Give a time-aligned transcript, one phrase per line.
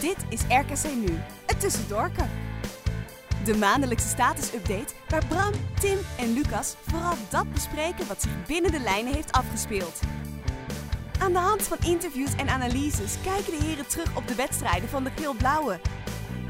[0.00, 2.30] Dit is RKC Nu, het tussendoorken.
[3.44, 8.80] De maandelijkse status-update waar Bram, Tim en Lucas vooral dat bespreken wat zich binnen de
[8.80, 10.00] lijnen heeft afgespeeld.
[11.18, 15.04] Aan de hand van interviews en analyses kijken de heren terug op de wedstrijden van
[15.04, 15.80] de geel-blauwe.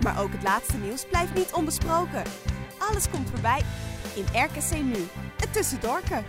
[0.02, 2.22] Maar ook het laatste nieuws blijft niet onbesproken.
[2.78, 3.62] Alles komt voorbij
[4.14, 6.24] in RKC Nu, het tussendoorken.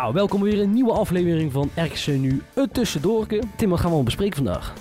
[0.00, 3.42] Ja, welkom weer in een nieuwe aflevering van RKC Nu, het tussendoorke.
[3.56, 4.72] Tim, wat gaan we allemaal bespreken vandaag?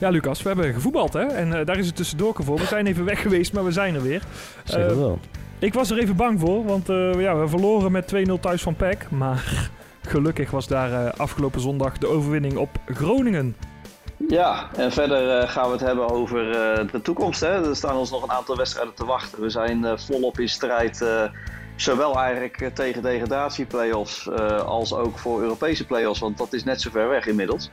[0.00, 1.20] Ja, Lucas, we hebben gevoetbald hè.
[1.22, 2.58] En eh, daar is het tussendoor voor.
[2.58, 4.22] We zijn even weg geweest, maar we zijn er weer.
[4.64, 5.18] Zeker Eh, wel.
[5.58, 8.76] Ik was er even bang voor, want eh, ja, we verloren met 2-0 thuis van
[8.76, 9.10] PEC.
[9.10, 9.70] Maar
[10.12, 13.56] gelukkig was daar eh, afgelopen zondag de overwinning op Groningen.
[14.28, 17.40] Ja, en verder eh, gaan we het hebben over eh, de toekomst.
[17.40, 17.68] Hè.
[17.68, 19.40] Er staan ons nog een aantal wedstrijden te wachten.
[19.40, 21.22] We zijn eh, volop in strijd, eh,
[21.76, 26.20] zowel eigenlijk eh, tegen degradatieplayoffs eh als ook voor Europese playoffs.
[26.20, 27.70] Want dat is net zo ver weg inmiddels.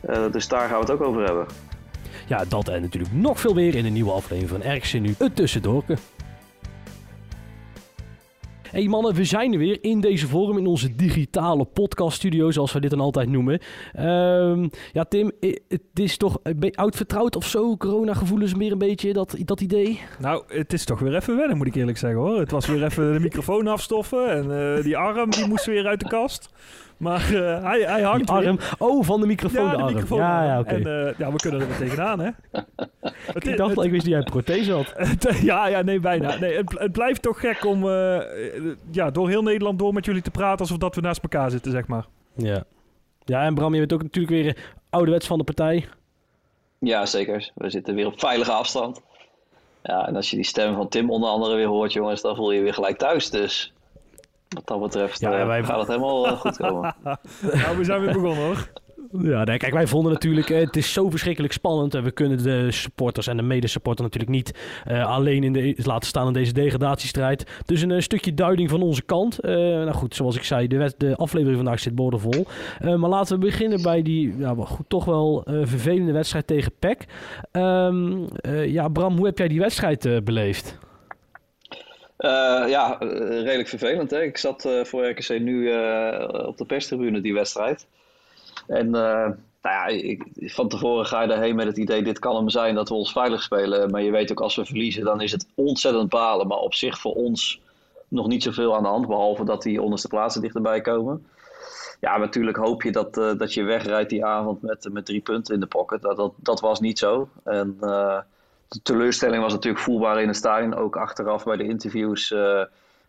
[0.00, 1.46] Eh, dus daar gaan we het ook over hebben.
[2.26, 5.36] Ja, dat en natuurlijk nog veel meer in een nieuwe aflevering van RKC Nu, het
[5.36, 5.96] tussendoorke.
[8.76, 12.80] Hey mannen, we zijn er weer in deze vorm, in onze digitale podcaststudio, zoals we
[12.80, 13.60] dit dan altijd noemen.
[13.92, 15.32] Ehm, ja, Tim,
[15.68, 16.38] het is toch
[16.72, 17.76] oud vertrouwd of zo?
[17.76, 20.00] Corona-gevoelens meer een beetje, dat, dat idee?
[20.18, 22.38] Nou, het is toch weer even wennen, moet ik eerlijk zeggen hoor.
[22.38, 26.00] Het was weer even de microfoon afstoffen en eh, die arm die moest weer uit
[26.00, 26.50] de kast.
[26.96, 28.48] Maar eh, hij, hij hangt Die weer.
[28.48, 28.58] arm.
[28.78, 29.92] Oh, van de microfoon Ja, de de arm.
[29.92, 30.18] microfoon.
[30.18, 30.74] ja, ja, oké.
[30.74, 32.30] En eh, ja, we kunnen er weer tegenaan hè.
[33.32, 34.92] Het, Ik dacht, ik wist dat jij een prothese had.
[34.96, 36.38] Het- ja, ja, nee, bijna.
[36.38, 38.18] Nee, het, het blijft toch gek om eh,
[38.90, 41.70] ja, door heel Nederland door met jullie te praten alsof dat we naast elkaar zitten,
[41.70, 42.06] zeg maar.
[42.34, 42.64] Ja.
[43.24, 45.84] Ja, en Bram, je bent ook natuurlijk weer ouderwets van de partij.
[46.78, 47.50] Ja, zeker.
[47.54, 49.00] We zitten weer op veilige afstand.
[49.82, 52.50] Ja, en als je die stem van Tim onder andere weer hoort, jongens, dan voel
[52.50, 53.30] je je weer gelijk thuis.
[53.30, 53.72] Dus
[54.48, 56.94] wat dat betreft Ja, eh, wij- gaat het helemaal eh, goed komen.
[57.52, 58.68] Nou, we zijn weer begonnen hoor.
[59.22, 61.94] Ja, nee, kijk, wij vonden natuurlijk, eh, het is zo verschrikkelijk spannend.
[61.94, 66.08] En we kunnen de supporters en de medesupporters natuurlijk niet eh, alleen in de, laten
[66.08, 67.50] staan in deze degradatiestrijd.
[67.66, 69.38] Dus een eh, stukje duiding van onze kant.
[69.40, 72.46] Eh, nou goed, zoals ik zei, de, wet- de aflevering vandaag zit boordevol.
[72.78, 77.04] Eh, maar laten we beginnen bij die goed, toch wel eh, vervelende wedstrijd tegen PEC.
[77.52, 80.78] Ehm, eh, ja, Bram, hoe heb jij die wedstrijd beleefd?
[82.26, 83.08] Eh, ja, eh,
[83.42, 84.10] redelijk vervelend.
[84.10, 84.22] Hè?
[84.22, 85.68] Ik zat eh, voor RKC nu
[86.46, 87.86] op de perstribune die wedstrijd.
[88.66, 92.48] En nou ja, ik, van tevoren ga je daarheen met het idee, dit kan hem
[92.48, 93.90] zijn dat we ons veilig spelen.
[93.90, 96.46] Maar je weet ook, als we verliezen, dan is het ontzettend balen.
[96.46, 97.60] Maar op zich voor ons
[98.08, 101.26] nog niet zoveel aan de hand, behalve dat die onderste plaatsen dichterbij komen.
[102.00, 105.60] Ja, natuurlijk hoop je dat, dat je wegrijdt die avond met, met drie punten in
[105.60, 106.02] de pocket.
[106.02, 107.28] Dat, dat, dat was niet zo.
[107.44, 107.78] En
[108.68, 110.74] de teleurstelling was natuurlijk voelbaar in het stadion.
[110.74, 112.62] Ook achteraf bij de interviews eh,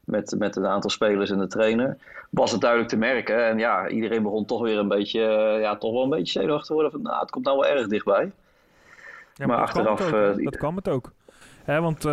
[0.04, 1.98] met, met een aantal spelers en de trainer.
[2.30, 3.46] Was het duidelijk te merken.
[3.48, 6.68] En ja, iedereen begon toch weer een beetje, eh, ja, toch wel een beetje zenuwachtig
[6.68, 6.92] te worden.
[6.92, 8.32] Van, nou, het komt nou wel erg dichtbij.
[9.34, 11.12] Ja, Maar dat achteraf, ook, eh, dat kwam het ook.
[11.64, 12.04] Hè, want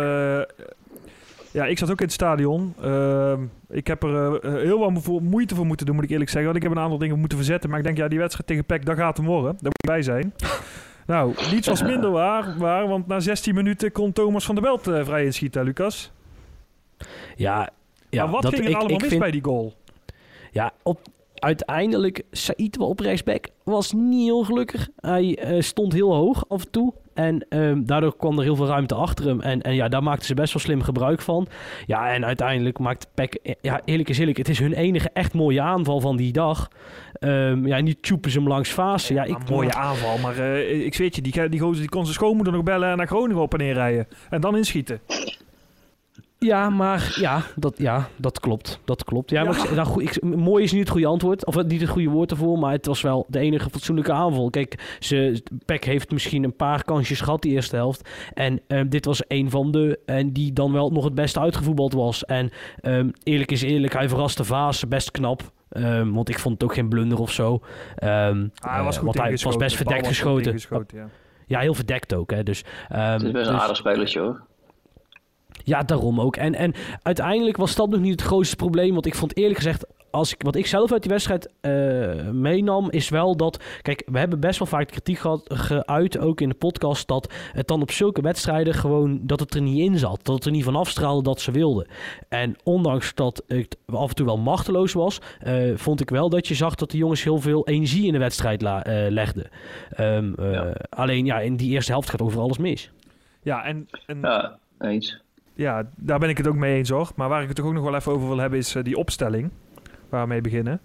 [1.51, 2.73] ja, ik zat ook in het stadion.
[2.81, 6.51] Ehm, ik heb er heel wat mo- moeite voor moeten doen, moet ik eerlijk zeggen.
[6.51, 7.69] Want ik heb een aantal dingen moeten verzetten.
[7.69, 9.51] Maar ik denk, ja, die wedstrijd tegen PEC, daar gaat hem worden.
[9.51, 10.33] Daar moet je bij zijn.
[11.05, 12.87] Nou, niets was minder waar, waar.
[12.87, 16.11] Want na 16 minuten kon Thomas van der Belt eh, vrij inschieten, Lucas.
[17.35, 17.69] Ja,
[18.09, 19.73] ja maar wat dat, ging er ik, allemaal ik mis vind, bij die goal?
[20.51, 20.99] Ja, op,
[21.33, 22.23] uiteindelijk,
[22.71, 24.89] wel op rechtsback was niet heel gelukkig.
[24.95, 26.93] Hij eh, stond heel hoog af en toe.
[27.15, 29.41] En ehm, daardoor kwam er heel veel ruimte achter hem.
[29.41, 31.47] En, en ja, daar maakten ze best wel slim gebruik van.
[31.85, 33.33] Ja, en uiteindelijk maakt Peck...
[33.33, 36.67] eh, Ja, eerlijk is eerlijk, het is hun enige echt mooie aanval van die dag.
[37.19, 39.13] Ehm, ja, tjoepen ze hem langs Fase.
[39.13, 42.15] Ja, ik, mooie aanval, maar eh, ik zweet je, die, die gozer die kon zijn
[42.15, 44.07] schoonmoeder nog bellen en naar Groningen op en neer rijden.
[44.29, 44.99] En dan inschieten.
[46.45, 48.79] Ja, maar ja, dat, ja, dat klopt.
[48.85, 49.29] Dat klopt.
[49.29, 49.49] Ja, Ja.
[49.49, 51.45] Maar ik, nou, ik, mooi is niet het goede antwoord.
[51.45, 52.59] Of niet het goede woord ervoor.
[52.59, 54.49] Maar het was wel de enige fatsoenlijke aanval.
[54.49, 58.09] Kijk, ze, Peck heeft misschien een paar kansjes gehad die eerste helft.
[58.33, 59.99] En ehm, dit was een van de.
[60.05, 62.25] En die dan wel nog het beste uitgevoetbald was.
[62.25, 62.49] En
[62.81, 65.51] ehm, eerlijk is eerlijk, hij verraste Vaas best knap.
[65.69, 67.59] Ehm, want ik vond het ook geen blunder of zo.
[67.95, 70.97] Ehm, Ah, hij was eh, goed want hij was best verdekt was goed geschoten.
[70.97, 71.07] ja.
[71.47, 72.31] Ja, heel verdekt ook.
[72.31, 72.43] Hè.
[72.43, 74.41] Dus, ehm, Het is best een dus- aardig spelertje hoor.
[75.65, 76.35] Ja, daarom ook.
[76.35, 78.93] En, en uiteindelijk was dat nog niet het grootste probleem.
[78.93, 79.85] Want ik vond eerlijk gezegd
[80.15, 83.63] als ik, wat ik zelf uit die wedstrijd uh, meenam, is wel dat.
[83.81, 87.67] Kijk, we hebben best wel vaak kritiek gehad, geuit, ook in de podcast, dat het
[87.67, 90.19] dan op zulke wedstrijden gewoon dat het er niet in zat.
[90.23, 91.87] Dat het er niet van afstraalde dat ze wilden.
[92.29, 96.47] En ondanks dat ik af en toe wel machteloos was, uh, vond ik wel dat
[96.47, 98.79] je zag dat de jongens heel veel energie in de wedstrijd uh,
[99.09, 99.49] legden.
[99.99, 100.75] Um, ja.
[100.89, 102.91] Alleen ja, in die eerste helft gaat over alles mis.
[103.41, 105.23] Ja, en, en ja, eens.
[105.55, 107.11] Ja, daar ben ik het ook mee eens hoor.
[107.15, 109.51] Maar waar ik het toch ook nog wel even over wil hebben is die opstelling
[110.09, 110.81] waar we mee beginnen.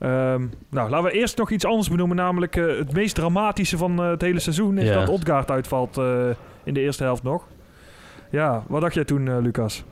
[0.00, 2.16] Um, nou, laten we eerst nog iets anders benoemen.
[2.16, 4.94] Namelijk uh, het meest dramatische van uh, het hele seizoen is ja.
[4.94, 6.28] dat Odgaard uitvalt uh,
[6.64, 7.46] in de eerste helft nog.
[8.30, 9.84] Ja, wat dacht jij toen, Lucas?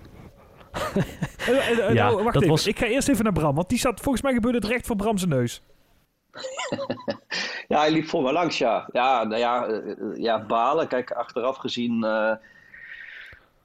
[1.92, 2.48] ja, oh, wacht even.
[2.48, 2.66] Was...
[2.66, 4.96] Ik ga eerst even naar Bram, want die zat, volgens mij gebeurde het recht voor
[4.96, 5.62] Bram zijn neus.
[7.68, 8.88] ja, hij liep voor me langs, ja.
[8.92, 9.80] Ja, nou ja,
[10.14, 10.88] ja balen.
[10.88, 12.06] Kijk, achteraf gezien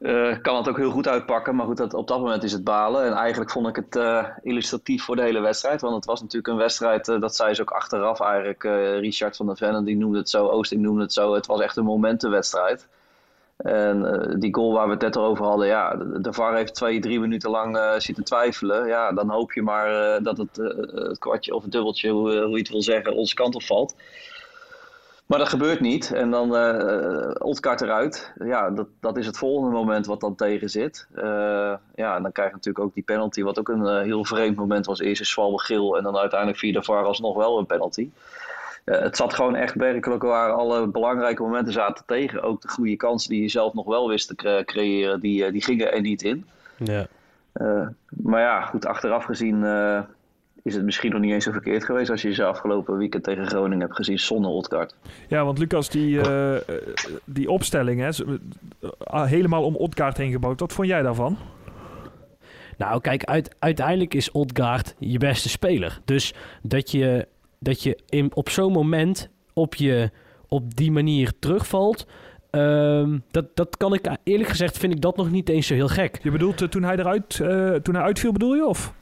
[0.01, 1.56] uh, kan het ook heel goed uitpakken.
[1.56, 3.06] Maar goed, dat, op dat moment is het balen.
[3.06, 5.81] En eigenlijk vond ik het uh, illustratief voor de hele wedstrijd.
[5.81, 8.63] Want het was natuurlijk een wedstrijd, uh, dat zei ze ook achteraf eigenlijk.
[9.00, 11.33] Richard van der Vennen die noemde het zo, Oosting noemde het zo.
[11.33, 12.88] Het was echt een momentenwedstrijd.
[13.57, 17.19] En die goal waar we het net over hadden, ja, de VAR heeft twee, drie
[17.19, 18.88] minuten lang zitten twijfelen.
[18.88, 20.56] Ja, dan hoop je maar dat het,
[20.92, 23.95] het kwartje of het dubbeltje, hoe, hoe je het wil zeggen, onze kant op valt.
[25.31, 26.12] Maar dat gebeurt niet.
[26.12, 28.33] En dan uh, eruit.
[28.44, 31.07] Ja, dat, dat is het volgende moment wat dan tegen zit.
[31.16, 31.24] Uh,
[31.95, 33.44] ja, en dan krijg je natuurlijk ook die penalty.
[33.44, 35.00] Wat ook een uh, heel vreemd moment was.
[35.00, 38.10] Eerst is Swalbe geel en dan uiteindelijk via de VAR alsnog wel een penalty.
[38.86, 42.44] het zat gewoon echt werkelijk waar alle belangrijke momenten zaten tegen.
[42.44, 45.92] Ook de goede kansen die je zelf nog wel wist te creëren, die, die gingen
[45.92, 46.45] er niet in.
[46.77, 47.07] Ja.
[48.10, 49.63] maar ja, goed, achteraf gezien
[50.63, 53.48] is het misschien nog niet eens zo verkeerd geweest als je ze afgelopen weekend tegen
[53.48, 54.96] Groningen hebt gezien zonder Odgaard.
[55.28, 56.56] Ja, want Lucas, die, uh,
[57.25, 60.60] die opstelling hè, uh, helemaal om Odgaard heen gebouwd.
[60.60, 61.38] Wat vond jij daarvan?
[62.78, 66.00] Nou, kijk, uit, uiteindelijk is Odgaard je beste speler.
[66.06, 67.28] Dus dat je,
[67.60, 70.10] dat je in, op zo'n moment op, je,
[70.48, 72.08] op die manier terugvalt...
[72.56, 75.88] Um, dat, dat kan ik eerlijk gezegd vind ik dat nog niet eens zo heel
[75.88, 76.19] gek.
[76.24, 78.66] Je bedoelt uh, toen hij eruit uh, toen hij uitviel, bedoel je?
[78.66, 78.94] Of?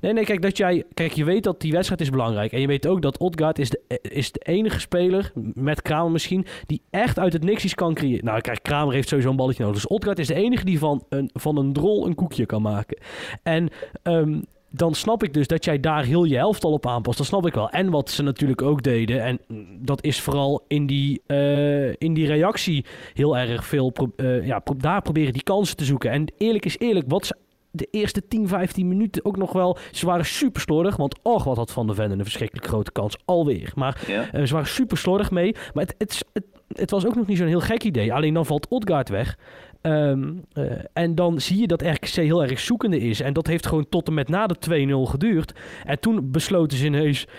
[0.00, 2.52] Nee, nee, kijk, dat jij, kijk, je weet dat die wedstrijd is belangrijk.
[2.52, 6.46] En je weet ook dat Odgaard is de, is de enige speler, met Kramer misschien,
[6.66, 8.24] die echt uit het niks iets kan creëren.
[8.24, 9.80] Nou, kijk, Kramer heeft sowieso een balletje nodig.
[9.80, 12.98] Dus Odgaard is de enige die van een, van een drol een koekje kan maken.
[13.42, 13.68] En
[14.02, 17.18] um, dan snap ik dus dat jij daar heel je elftal op aanpast.
[17.18, 17.70] Dat snap ik wel.
[17.70, 19.40] En wat ze natuurlijk ook deden, en
[19.78, 22.84] dat is vooral in die, uh, in die reactie
[23.14, 23.92] heel erg veel.
[24.16, 26.10] Uh, ja, daar proberen die kansen te zoeken.
[26.10, 27.36] En eerlijk is eerlijk, wat ze
[27.70, 29.78] de eerste 10, 15 minuten ook nog wel.
[29.90, 30.96] Ze waren super slordig.
[30.96, 33.16] Want och, wat had Van de Ven een verschrikkelijk grote kans.
[33.24, 33.72] Alweer.
[33.74, 34.34] Maar ja.
[34.34, 35.54] uh, ze waren super slordig mee.
[35.74, 38.12] Maar het, het, het, het was ook nog niet zo'n heel gek idee.
[38.12, 39.38] Alleen dan valt Odgaard weg.
[39.82, 43.20] Um, uh, en dan zie je dat RKC heel erg zoekende is.
[43.20, 45.54] En dat heeft gewoon tot en met na de 2-0 geduurd.
[45.84, 47.32] En toen besloten ze ineens 4-3-3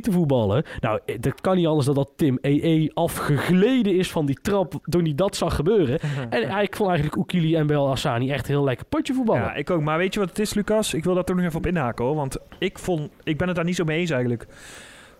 [0.00, 0.64] te voetballen.
[0.80, 4.78] Nou, eh, dat kan niet anders dan dat Tim EE afgegleden is van die trap
[4.82, 5.98] toen hij dat zag gebeuren.
[6.30, 9.42] en ik vond eigenlijk Oekili en Bel Assani echt heel lekker potje voetballen.
[9.42, 9.82] Ja, ik ook.
[9.82, 10.94] Maar weet je wat het is, Lucas?
[10.94, 12.14] Ik wil daar toch nog even op inhaken hoor.
[12.14, 14.46] Want ik, vond, ik ben het daar niet zo mee eens eigenlijk.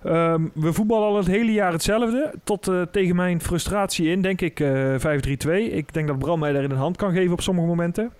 [0.04, 2.34] Um, we voetballen al het hele jaar hetzelfde.
[2.44, 5.72] Tot uh, tegen mijn frustratie in, denk ik, uh, 5-3-2.
[5.72, 8.12] Ik denk dat Bram mij daar in een hand kan geven op sommige momenten.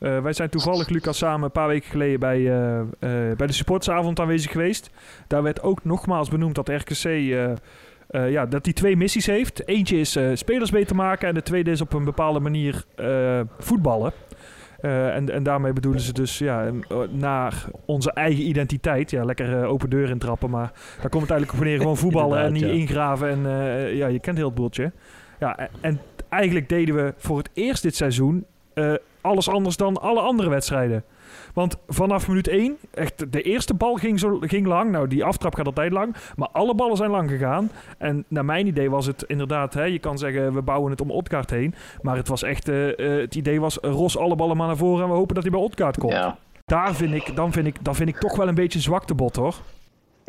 [0.00, 2.42] Uh, wij zijn toevallig, Lucas, samen een paar weken geleden bij,
[3.36, 4.90] bij de supportsavond aanwezig geweest.
[5.26, 7.02] Daar werd ook nogmaals benoemd dat RKC
[8.10, 9.68] ja, dat die twee missies heeft.
[9.68, 12.84] Eentje is spelers beter maken en de tweede is op een bepaalde manier
[13.58, 14.12] voetballen.
[14.80, 19.10] Uh, en, en daarmee bedoelen ze dus ja, eh, naar onze eigen identiteit.
[19.10, 21.78] Ja, lekker uh, open deur intrappen, maar daar komt het eigenlijk op neer.
[21.78, 22.68] Gewoon voetballen en niet ja.
[22.68, 23.28] ingraven.
[23.28, 24.92] En uh, ja, je kent heel het boeltje.
[25.38, 28.46] Ja, en eigenlijk deden we voor het eerst dit seizoen
[29.20, 31.04] alles anders dan alle andere wedstrijden.
[31.54, 34.90] Want vanaf minuut 1, echt de eerste bal ging, zo, ging lang.
[34.90, 36.16] Nou, die aftrap gaat altijd lang.
[36.36, 37.70] Maar alle ballen zijn lang gegaan.
[37.98, 41.10] En naar mijn idee was het inderdaad, hè, je kan zeggen we bouwen het om
[41.10, 41.74] Otkaart heen.
[42.02, 45.02] Maar het was echt, uh, uh, het idee was ros alle ballen maar naar voren
[45.02, 46.12] en we hopen dat hij bij Otkaart komt.
[46.12, 46.38] Ja.
[46.64, 49.54] Daar vind ik, dan vind ik, dan vind ik toch wel een beetje zwaktebot hoor.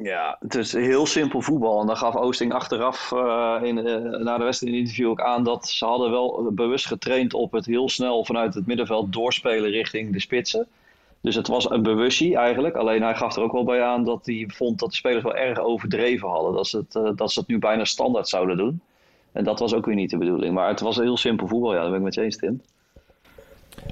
[0.04, 1.82] Ja, het is heel simpel voetbal.
[1.82, 5.44] En dan gaf Oosting achteraf uh, in, uh, na de wedstrijd in interview ook aan
[5.44, 10.14] dat ze hadden wel bewust getraind op het heel snel vanuit het middenveld doorspelen richting
[10.14, 10.68] de spitsen.
[11.22, 12.76] Dus het was een bewustie eigenlijk.
[12.76, 15.36] Alleen hij gaf er ook wel bij aan dat hij vond dat de spelers wel
[15.36, 16.54] erg overdreven hadden.
[16.54, 18.82] Dat ze het, uh, dat ze het nu bijna standaard zouden doen.
[19.32, 20.54] En dat was ook weer niet de bedoeling.
[20.54, 22.62] Maar het was een heel simpel voetbal, ja, dat ben ik met je eens, Tim.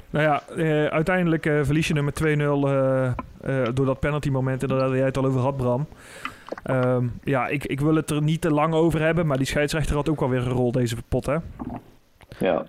[0.10, 4.64] Nou ja, uh, uiteindelijk uh, verlies je hem met 2-0 door dat penalty moment.
[4.64, 5.88] En daar jij het al over had, Bram.
[6.70, 9.28] Um, ja, ik, ik wil het er niet te lang over hebben.
[9.28, 11.38] Maar die scheidsrechter had ook alweer een rol deze pot, hè?
[12.40, 12.66] Ja.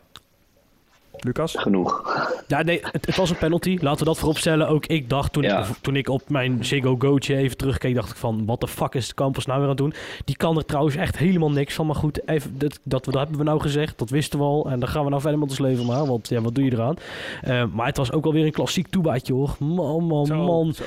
[1.19, 1.55] Lucas?
[1.55, 2.05] genoeg.
[2.47, 3.79] Ja, nee, het, het was een penalty.
[3.81, 4.69] Laten we dat vooropstellen.
[4.69, 5.59] Ook ik dacht toen, Ja.
[5.59, 8.95] ik, toen ik op mijn Ziggo Gootje even terugkeek, dacht ik van, wat de fuck
[8.95, 9.95] is Campos nou weer aan het doen?
[10.25, 11.87] Die kan er trouwens echt helemaal niks van.
[11.87, 13.99] Maar goed, even, dat, dat, dat hebben we nou gezegd.
[13.99, 14.71] Dat wisten we al.
[14.71, 16.07] En dan gaan we nou verder met ons leven maar.
[16.07, 16.97] Want ja, wat doe je eraan?
[17.43, 19.57] Eh, maar het was ook alweer een klassiek toebaatje hoor.
[19.59, 20.75] Man, man, Zo, man.
[20.75, 20.85] zo.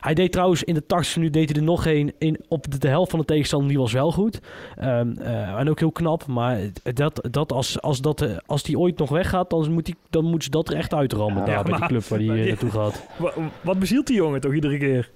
[0.00, 2.78] Hij deed trouwens in de 80 minuut deed hij er nog een in op de,
[2.78, 3.68] de helft van de tegenstander.
[3.68, 4.40] Die was wel goed.
[4.76, 6.26] Ehm, eh, en ook heel knap.
[6.26, 6.58] Maar
[6.94, 10.24] dat, dat als, als, dat, eh, als die ooit nog weggaat, dan, moet die, dan
[10.24, 11.38] moeten ze dat er echt uitrammen.
[11.38, 13.06] Ja, daar bij die club waar hij eh, die- naartoe gaat.
[13.18, 15.10] Wa- Wat bezielt die jongen toch iedere keer?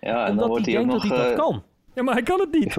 [0.00, 1.02] Ja, en dan Omdat wordt hij ook denkt nog...
[1.08, 1.62] dat hij dat eh, kan.
[1.94, 2.76] Ja, maar hij kan het niet.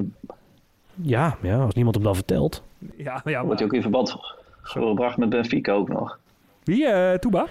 [1.01, 2.63] Ja, ja, als niemand hem dat vertelt.
[2.97, 4.15] Ja, ja wordt hij ook in verband
[4.61, 6.19] gebracht met Benfica ook nog.
[6.63, 6.87] Wie?
[6.87, 7.45] eh Toeba?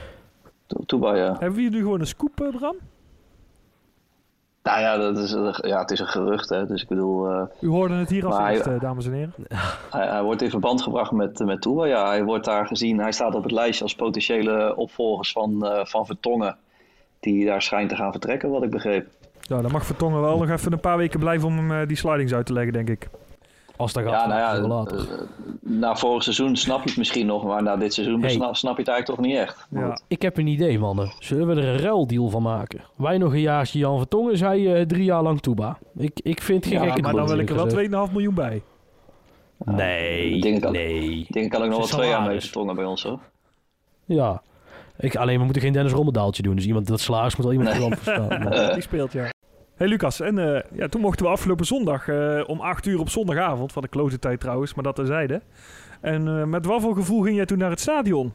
[0.66, 1.30] To- Toeba, ja.
[1.30, 2.76] Hebben we hier nu gewoon een scoop, Bram?
[4.62, 6.66] Nou ja, dat is, ja, het is een gerucht, hè.
[6.66, 7.28] Dus ik bedoel...
[7.28, 9.35] eh, U hoorde het hier als eerste, dames en heren.
[9.90, 11.87] Hij, hij wordt in verband gebracht met, met Toeba.
[11.87, 12.99] Ja, hij wordt daar gezien.
[12.99, 16.57] Hij staat op het lijstje als potentiële opvolgers van, eh, van Vertongen.
[17.21, 19.07] Die daar schijnt te gaan vertrekken, wat ik begreep.
[19.40, 21.97] Ja, dan mag Vertongen wel nog even een paar weken blijven om hem eh, die
[21.97, 23.09] slidings uit te leggen, denk ik.
[23.76, 24.99] Als dat gaat, Ja, nou ja, wel later.
[24.99, 25.19] eh,
[25.61, 28.31] na vorig seizoen snap je het misschien nog, maar na dit seizoen Hey.
[28.31, 29.67] snap, snap je het eigenlijk toch niet echt.
[29.71, 29.99] Ja.
[30.09, 31.12] Ik heb een idee, mannen.
[31.19, 32.81] Zullen we er een ruildeal van maken?
[32.97, 35.79] Wij nog een jaartje Jan Vertongen, zij eh, drie jaar lang Toeba.
[35.97, 38.12] Ik, ik vind het geen Ja, gekke maar dan wil ik er wel eerlijk 2,5
[38.12, 38.62] miljoen bij.
[39.64, 41.19] Nee, Ik denk nee.
[41.19, 42.41] Ik denk, ik kan ook nog wel twee jaar mee.
[42.41, 43.19] Vertongen bij ons, hoor.
[44.05, 44.43] Ja.
[44.99, 46.57] Ik, alleen, we moeten geen Dennis Rommedaaltje doen.
[46.57, 47.81] Dus iemand, dat salaris moet wel iemand Nee.
[47.88, 47.97] nee.
[47.99, 48.29] verstaan.
[48.43, 49.31] Maar- Die speelt, ja.
[49.83, 53.09] Hey Lucas, en eh, ja, toen mochten we afgelopen zondag eh, om 8 uur op
[53.09, 55.43] zondagavond, van de klote tijd trouwens, maar dat terzijde.
[56.01, 58.33] En eh, met wat voor gevoel ging jij toen naar het stadion?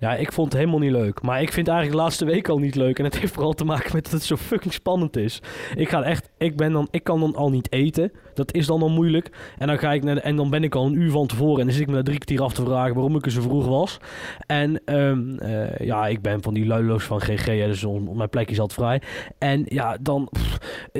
[0.00, 1.22] Ja, ik vond het helemaal niet leuk.
[1.22, 2.98] Maar ik vind eigenlijk de laatste week al niet leuk.
[2.98, 5.40] En het heeft vooral te maken met dat het zo fucking spannend is.
[5.76, 8.12] Ik ga echt, ik ben dan, ik kan dan al niet eten.
[8.34, 9.30] Dat is dan al moeilijk.
[9.58, 11.58] En dan ga ik naar de- en dan ben ik al een uur van tevoren.
[11.60, 13.40] En dan zit ik me na drie kwartier af te vragen waarom ik er zo
[13.40, 13.98] vroeg was.
[14.46, 17.44] En ehm, eh, ja, ik ben van die luiloos van GG.
[17.46, 19.02] Hè, dus on- mijn plekje altijd vrij.
[19.38, 20.28] En ja, dan,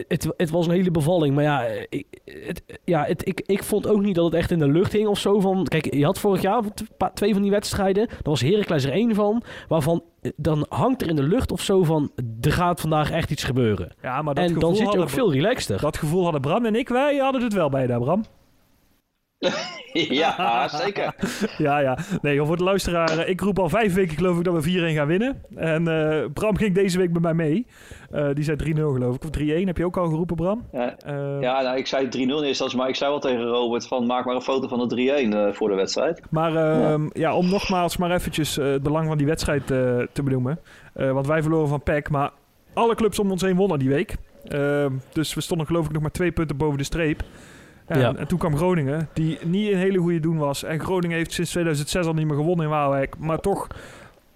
[0.08, 1.34] het, het was een hele bevalling.
[1.34, 2.06] Maar ja, ik,
[2.84, 5.40] ja ik, ik vond ook niet dat het echt in de lucht hing of zo.
[5.40, 6.62] Van, kijk, je had vorig jaar
[7.14, 8.06] twee van die wedstrijden.
[8.08, 9.42] Daar was Heracles er één van.
[9.68, 12.10] Waarvan eh, dan hangt er in de lucht of zo van...
[12.40, 13.92] er gaat vandaag echt iets gebeuren.
[14.02, 15.80] Ja, maar dat En gevoel dan zit je ook veel relaxter.
[15.80, 18.24] Dat gevoel hadden Bram en ik, wij hadden het wel bij daar, Bram.
[20.20, 21.14] ja, zeker.
[21.58, 21.98] Ja, ja.
[22.22, 24.94] Nee, voor de luisteraar, eh, ik roep al vijf weken geloof ik dat we 4-1
[24.94, 25.42] gaan winnen.
[25.56, 27.66] En eh, Bram ging deze week met mij mee.
[28.10, 29.24] Eh, die zei 3-0 geloof ik.
[29.24, 30.66] Of 3-1 heb je ook al geroepen, Bram?
[30.72, 30.96] Ja,
[31.40, 34.24] ja nou, ik zei 3-0 in eerste maar ik zei wel tegen Robert van maak
[34.24, 36.20] maar een foto van de 3-1 eh, voor de wedstrijd.
[36.30, 37.34] Maar ehm, ja.
[37.34, 39.66] om nogmaals maar eventjes het belang van die wedstrijd
[40.12, 40.58] te benoemen.
[40.92, 42.30] Want wij verloren van PEC, maar
[42.74, 44.16] alle clubs om ons heen wonnen die week.
[44.44, 47.22] Ehm, dus we stonden geloof ik nog maar twee punten boven de streep.
[47.90, 48.14] En, Ja.
[48.14, 50.62] en toen kwam Groningen, die niet een hele goede doen was.
[50.64, 53.18] En Groningen heeft sinds 2006 al niet meer gewonnen in Waalwijk.
[53.18, 53.66] Maar toch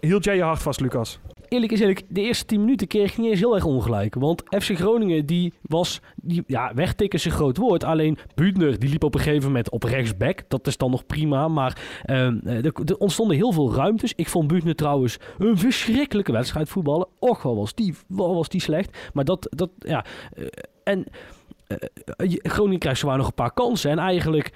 [0.01, 1.19] hield jij je hart vast, Lucas.
[1.49, 4.15] Eerlijk is eerlijk, de eerste 10 minuten kreeg ik niet eens heel erg ongelijk.
[4.15, 6.01] Want FC Groningen, die was...
[6.17, 7.85] Die, ja, wegtikken is een groot woord.
[7.85, 10.41] Alleen Buutner, die liep op een gegeven moment op rechtsback.
[10.49, 11.49] Dat is dan nog prima.
[11.49, 14.13] Maar ehm, eh, er, er ontstonden heel veel ruimtes.
[14.17, 17.07] Ik vond Buutner trouwens een verschrikkelijke wedstrijd voetballen.
[17.19, 18.99] Och, wat was die, wat was die slecht.
[19.13, 20.05] Maar dat, dat ja...
[20.35, 20.45] eh,
[20.85, 21.05] en...
[21.67, 23.91] eh, je- Groningen krijgt zowaar nog een paar kansen.
[23.91, 24.51] En eigenlijk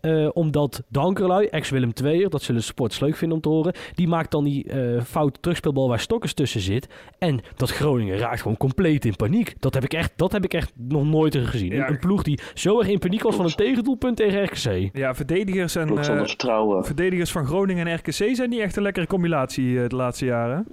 [0.00, 4.30] eh, omdat Dankerlui, ex-Willem II'er, dat zullen supporters leuk vinden om te horen, die maakt
[4.30, 6.88] dan die eh foute terugspeelbal waar Stokkers tussen zit.
[7.18, 9.54] En dat Groningen raakt gewoon compleet in paniek.
[9.60, 11.72] Dat heb ik echt, dat heb ik echt nog nooit gezien.
[11.72, 11.86] Ja.
[11.86, 14.96] Een, een ploeg die zo erg in paniek was van een tegendoelpunt tegen RKC.
[14.96, 16.84] Ja, verdedigers, en, eh, vertrouwen.
[16.84, 20.66] verdedigers van Groningen en RKC zijn niet echt een lekkere combinatie eh, de laatste jaren.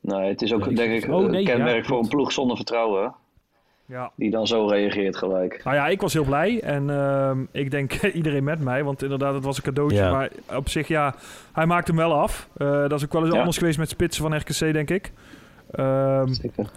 [0.00, 2.56] Nee, het is ook Nee, denk ik oh, nee, kenmerk ja, voor een ploeg zonder
[2.56, 3.14] vertrouwen.
[3.88, 4.10] Ja.
[4.14, 5.60] Die dan zo reageert gelijk.
[5.64, 6.60] Nou ja, ik was heel blij.
[6.62, 8.84] En ehm, ik denk iedereen met mij.
[8.84, 9.96] Want inderdaad, het was een cadeautje.
[9.96, 10.10] Ja.
[10.10, 11.14] Maar op zich, ja,
[11.52, 12.48] hij maakt hem wel af.
[12.56, 13.38] Eh, dat is ook wel eens Ja.
[13.38, 15.12] anders geweest met spitsen van RKC, denk ik.
[15.70, 16.70] Ehm, Zeker.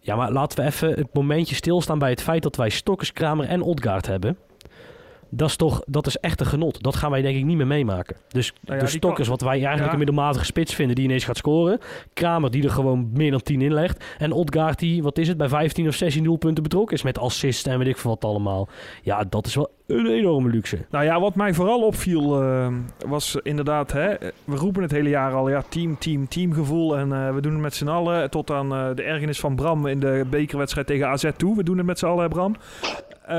[0.00, 3.46] Ja, maar laten we even het momentje stilstaan bij het feit dat wij Stokkers, Kramer
[3.46, 4.36] en Odgaard hebben.
[5.30, 6.82] Dat is toch, dat is echt een genot.
[6.82, 8.16] Dat gaan wij denk ik niet meer meemaken.
[8.28, 9.92] Dus Nou ja, de Stokkers, wat wij eigenlijk Ja.
[9.92, 11.78] een middelmatige spits vinden, die ineens gaat scoren.
[12.12, 14.04] Kramer die er gewoon meer dan 10 inlegt.
[14.18, 17.66] En Odgaard die, wat is het, bij 15 of 16 doelpunten betrokken is met assist
[17.66, 18.68] en weet ik veel wat allemaal.
[19.02, 20.78] Ja, dat is wel een enorme luxe.
[20.90, 22.74] nou ja, wat mij vooral opviel ehm,
[23.06, 23.92] was inderdaad...
[23.92, 24.14] Hè,
[24.44, 26.96] we roepen het hele jaar al, ja, team, team, teamgevoel.
[26.96, 28.30] En eh, we doen het met z'n allen.
[28.30, 31.56] Tot aan eh, de ergernis van Bram in de bekerwedstrijd tegen AZ toe.
[31.56, 32.54] We doen het met z'n allen, hè, Bram.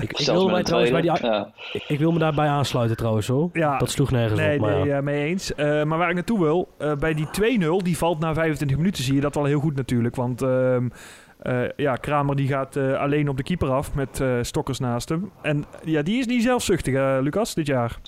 [0.00, 1.36] Ik, wil met mij een trouwens bij die, tweede.
[1.36, 1.50] Ja.
[1.72, 3.50] ik, ik wil me daarbij aansluiten trouwens hoor.
[3.52, 4.60] ja, Dat sloeg nergens Nee, op.
[4.60, 4.96] Maar nee, ja.
[4.96, 5.54] eh, mee eens.
[5.54, 7.26] Eh, maar waar ik naartoe wil, eh, bij die
[7.60, 10.16] 2-0, die valt na 25 minuten, zie je dat wel heel goed natuurlijk.
[10.16, 10.88] Want ehm,
[11.38, 15.08] eh, ja, Kramer die gaat eh, alleen op de keeper af met eh, Stokkers naast
[15.08, 15.30] hem.
[15.42, 17.98] En ja, die is niet zelfzuchtig, eh, Lucas, dit jaar.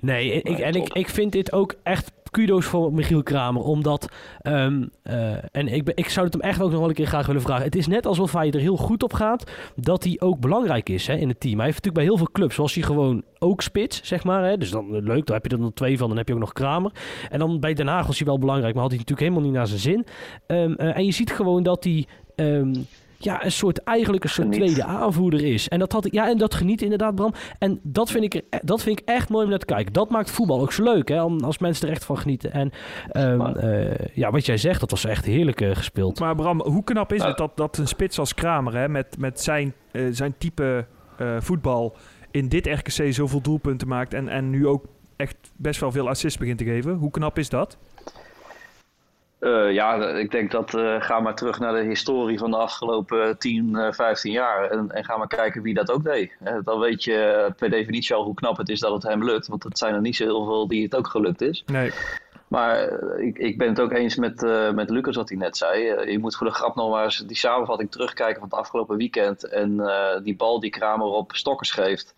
[0.00, 3.62] Nee, ik, en ik, ik vind dit ook echt kudo's voor Michiel Kramer.
[3.62, 4.08] Omdat,
[4.40, 7.06] ehm, eh, en ik, ben, ik zou het hem echt ook nog wel een keer
[7.06, 7.64] graag willen vragen.
[7.64, 11.06] Het is net alsof hij er heel goed op gaat dat hij ook belangrijk is
[11.06, 11.56] hè, in het team.
[11.56, 14.44] Hij heeft natuurlijk bij heel veel clubs, zoals hij gewoon ook spits, zeg maar.
[14.44, 14.56] Hè.
[14.56, 16.52] Dus dan leuk, daar heb je er dan twee van, dan heb je ook nog
[16.52, 16.92] Kramer.
[17.30, 19.58] En dan bij Den Haag was hij wel belangrijk, maar had hij natuurlijk helemaal niet
[19.58, 20.06] naar zijn zin.
[20.46, 22.06] Ehm, eh, en je ziet gewoon dat hij...
[22.36, 22.74] ehm,
[23.18, 24.62] ja, een soort eigenlijk een soort Geniet.
[24.72, 25.68] tweede aanvoerder is.
[25.68, 27.32] En dat had ik, ja, en dat geniet inderdaad, Bram.
[27.58, 29.92] En dat vind ik, er- dat vind ik echt mooi om naar te kijken.
[29.92, 32.52] Dat maakt voetbal ook zo leuk, hè, om- als mensen er echt van genieten.
[32.52, 32.70] En
[33.10, 36.20] ehm, Maar- eh, ja, wat jij zegt, dat was echt heerlijk eh, gespeeld.
[36.20, 39.40] Maar Bram, hoe knap is het dat, dat een spits als Kramer, hè, met, met
[39.40, 40.86] zijn, eh, zijn type
[41.18, 41.96] eh, voetbal,
[42.30, 44.84] in dit RKC zoveel doelpunten maakt en, en nu ook
[45.16, 46.94] echt best wel veel assists begint te geven?
[46.94, 47.78] Hoe knap is dat?
[49.38, 53.38] Eh, ja, ik denk dat eh, ga maar terug naar de historie van de afgelopen
[53.38, 54.70] 10, eh 15 jaar.
[54.70, 56.36] En, en ga maar kijken wie dat ook deed.
[56.64, 59.46] Dan weet je eh, per definitie al hoe knap het is dat het hem lukt.
[59.46, 61.62] Want het zijn er niet zo heel veel die het ook gelukt is.
[61.66, 61.92] Nee.
[62.54, 65.56] Maar eh, ik, ik ben het ook eens met, eh, met Lucas wat hij net
[65.56, 65.88] zei.
[65.88, 68.96] Eh, je moet voor de grap nog maar eens die samenvatting terugkijken van het afgelopen
[68.96, 69.48] weekend.
[69.48, 72.14] En eh, die bal die Kramer op Stokkers geeft.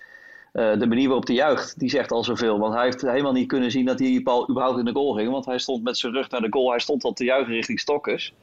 [0.56, 2.58] Eh, de manier waarop hij juicht, die zegt al zoveel.
[2.58, 5.30] Want hij heeft helemaal niet kunnen zien dat die bal überhaupt in de goal ging.
[5.30, 6.70] Want hij stond met zijn rug naar de goal.
[6.70, 8.34] Hij stond al te juichen richting Stokkers.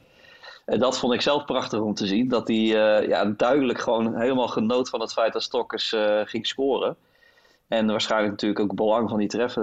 [0.64, 2.28] En dat vond ik zelf prachtig om te zien.
[2.28, 6.46] Dat hij eh, ja, duidelijk gewoon helemaal genoot van het feit dat Stokkers eh, ging
[6.46, 6.96] scoren.
[7.68, 9.62] En waarschijnlijk natuurlijk ook belang van die treffer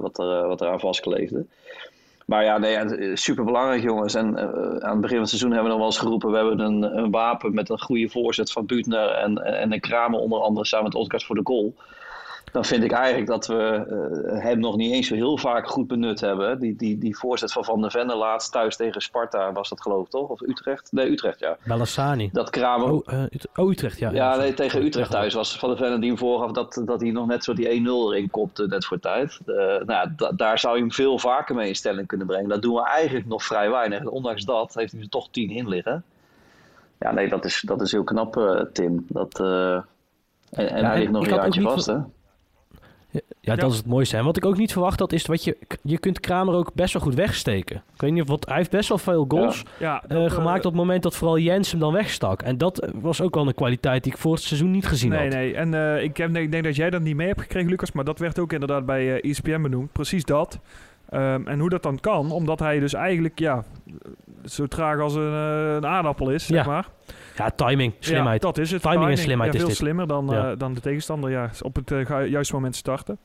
[0.00, 1.46] wat, er, wat eraan vastkleefde.
[2.26, 4.14] Maar ja, nee, super belangrijk jongens.
[4.14, 4.44] En eh,
[4.84, 6.30] aan het begin van het seizoen hebben we nog wel eens geroepen...
[6.30, 10.20] we hebben een, een wapen met een goede voorzet van Buutner en, en een Kramer
[10.20, 10.66] onder andere...
[10.66, 11.74] samen met Odgaard voor de goal.
[12.52, 15.86] Dan vind ik eigenlijk dat we eh, hem nog niet eens zo heel vaak goed
[15.86, 16.60] benut hebben.
[16.60, 20.04] Die, die, die voorzet van Van der Venne laatst thuis tegen Sparta was dat geloof
[20.04, 20.28] ik toch?
[20.28, 20.92] Of Utrecht?
[20.92, 21.56] Nee, Utrecht ja.
[21.64, 22.30] Bellassani.
[22.32, 22.90] Dat Kramer...
[22.90, 24.10] Oh, eh, oh, Utrecht, ja.
[24.10, 27.10] Ja, nee, tegen Utrecht thuis was Van der Venne die hem voorgaf dat, dat hij
[27.10, 29.38] nog net zo die 1-0 erin kopte, net voor tijd.
[29.46, 29.54] Eh,
[29.86, 32.48] nou, daar zou je hem veel vaker mee in stelling kunnen brengen.
[32.48, 33.98] Dat doen we eigenlijk nog vrij weinig.
[33.98, 36.04] En ondanks dat heeft hij er toch 10 in liggen.
[36.98, 39.06] Ja, nee, dat is, dat is heel knap, Tim.
[39.08, 39.84] Dat, en
[40.50, 41.98] en Ja, hij ligt nog een jaartje vast, hè?
[43.40, 44.16] Ja, dat is het mooiste.
[44.16, 46.92] En wat ik ook niet verwacht had, is wat je, je kunt Kramer ook best
[46.92, 47.76] wel goed wegsteken.
[47.94, 50.32] Ik weet niet of wat, hij heeft best wel veel goals Ja, eh, dat, eh,
[50.36, 52.42] gemaakt op het moment dat vooral Jens hem dan wegstak.
[52.42, 55.10] En dat eh, was ook wel een kwaliteit die ik voor het seizoen niet gezien
[55.10, 55.28] Nee, had.
[55.28, 55.54] nee.
[55.54, 57.92] En eh, ik, heb, ik denk dat jij dat niet mee hebt gekregen, Lucas.
[57.92, 59.92] Maar dat werd ook inderdaad bij ESPN benoemd.
[59.92, 60.58] Precies dat.
[61.08, 63.64] Ehm, en hoe dat dan kan, omdat hij dus eigenlijk ja,
[64.44, 66.88] zo traag als een, een aardappel is, zeg maar.
[67.36, 68.42] Ja, timing, slimheid.
[68.42, 68.82] Ja, dat is het.
[68.82, 69.78] Timing en slimheid ja, is veel dit.
[69.78, 71.30] slimmer dan, eh, dan de tegenstander.
[71.30, 73.18] Ja, op het eh, juiste moment starten.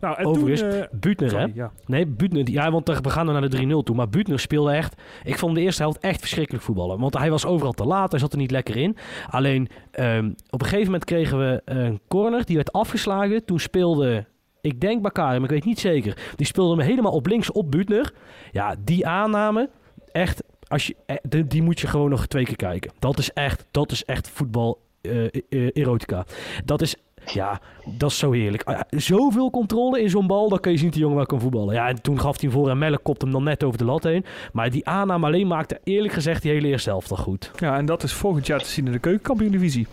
[0.00, 0.86] Nou, en Overigens, toen...
[1.00, 1.46] Buutner, hè?
[1.54, 1.70] ja.
[1.86, 2.44] Nee, Buutner.
[2.44, 3.96] die- Ja, want we gaan er naar de 3-0 toe.
[3.96, 5.02] Maar Buutner speelde echt...
[5.24, 6.98] Ik vond de eerste helft echt verschrikkelijk voetballen.
[7.00, 8.10] Want hij was overal te laat.
[8.10, 8.96] Hij zat er niet lekker in.
[9.30, 12.44] Alleen, ehm, op een gegeven moment kregen we een corner.
[12.46, 13.44] Die werd afgeslagen.
[13.44, 14.24] Toen speelde...
[14.60, 16.18] Ik denk Bakari, maar ik weet niet zeker.
[16.36, 18.12] Die speelde hem helemaal op links op Buutner.
[18.52, 19.70] Ja, die aanname...
[20.12, 20.42] Echt...
[20.68, 22.92] Als je, eh, die, die moet je gewoon nog twee keer kijken.
[22.98, 26.24] Dat is echt, dat is echt voetbal eh, eh, erotica.
[26.64, 26.96] Dat is
[27.32, 28.62] ja, dat is zo heerlijk.
[28.62, 31.40] Ah, Zoveel controle in zo'n bal, dan kun je zien dat die jongen wel kan
[31.40, 31.74] voetballen.
[31.74, 33.84] Ja, en toen gaf hij hem voor en Melle kopte hem dan net over de
[33.84, 34.24] lat heen.
[34.52, 37.50] Maar die aanname alleen maakte eerlijk gezegd die hele eerste helft al goed.
[37.56, 39.86] ja, en dat is volgend jaar te zien in de keukenkampioen-divisie.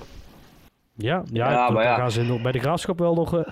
[0.95, 1.95] Ja, ja, maar ja.
[1.95, 3.43] gaan ze nog bij de graafschap wel nog, eh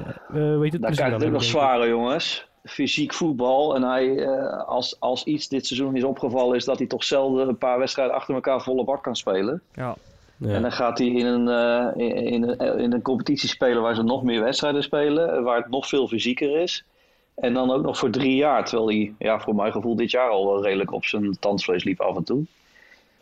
[0.57, 2.50] weet het, Daar krijgt het ook nog zware, jongens.
[2.63, 3.75] Fysiek voetbal.
[3.75, 7.47] En hij, eh, als, als iets dit seizoen is opgevallen, is dat hij toch zelden
[7.47, 9.61] een paar wedstrijden achter elkaar volle bak kan spelen.
[9.73, 9.95] Ja.
[10.37, 10.53] Ja.
[10.53, 13.95] En dan gaat hij in een, eh, in, in, een- in een competitie spelen waar
[13.95, 16.83] ze nog meer wedstrijden spelen, waar het nog veel fysieker is.
[17.35, 20.29] En dan ook nog voor drie jaar, terwijl hij ja, voor mijn gevoel dit jaar
[20.29, 22.43] al wel redelijk op zijn tandvlees liep af en toe.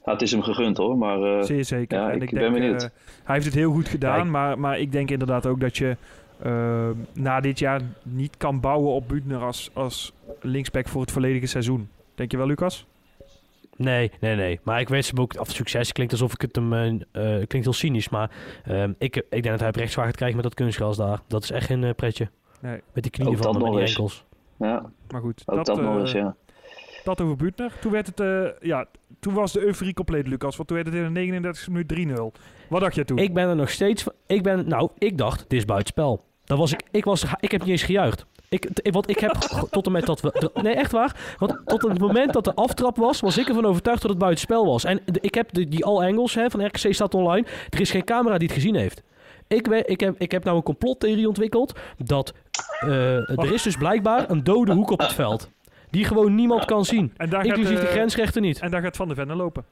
[0.06, 1.98] Nou, het is hem gegund hoor, maar eh, Zeer zeker.
[2.00, 2.84] Ja, en ik ik ben denk, benieuwd.
[2.84, 2.90] eh,
[3.24, 5.96] hij heeft het heel goed gedaan, maar, maar ik denk inderdaad ook dat je
[6.42, 11.46] eh, na dit jaar niet kan bouwen op Buutner als, als linksback voor het volledige
[11.46, 11.90] seizoen.
[12.16, 12.86] Denk je wel, Lucas?
[13.76, 14.60] Nee, nee, nee.
[14.64, 15.92] Maar ik wens hem ook af succes.
[15.92, 16.74] Klinkt alsof ik het hem...
[16.74, 17.02] eh, eh,
[17.48, 18.32] klinkt heel cynisch, maar
[18.64, 21.20] ehm, ik, ik denk dat hij zwaar gaat krijgen met dat kunstgras daar.
[21.28, 22.30] Dat is echt geen eh, pretje.
[22.62, 22.82] Nee.
[22.94, 24.26] Met die knieën Ook van hem en die enkels.
[24.58, 26.36] ja, Maar goed, ook dat, eh, nog eens, ja.
[27.04, 27.74] dat over Buutner.
[27.82, 28.86] Toen werd het, eh, ja,
[29.20, 30.56] toen was de euforie compleet, Lucas.
[30.56, 32.32] Want toen werd het in de 39 minuut 3-0.
[32.70, 33.18] Wat dacht je toen?
[33.18, 34.14] Ik ben er nog steeds van.
[34.28, 36.26] Ik ben, nou, ik dacht, dit is buitenspel.
[36.50, 38.26] Dat was ik, ik, was, ik heb niet eens gejuicht.
[38.50, 39.32] Ik, want ik heb
[39.72, 40.50] tot en met dat we.
[40.62, 41.36] Nee, echt waar.
[41.38, 44.66] Want tot het moment dat de aftrap was, was ik ervan overtuigd dat het buitenspel
[44.66, 44.84] was.
[44.84, 47.46] En de- ik heb de, die All Angles hè, van RKC staat online.
[47.70, 49.04] Er is geen camera die het gezien heeft.
[49.48, 51.80] Ik, ben, ik, heb, ik heb nou een complottheorie ontwikkeld.
[51.98, 52.34] Dat
[52.80, 55.50] eh, er is dus blijkbaar een dode hoek op het veld.
[55.90, 57.14] Die gewoon niemand kan zien.
[57.18, 58.60] en daar gaat, Inclusief de eh, grensrechter niet.
[58.60, 59.66] En daar gaat Van der Venne lopen.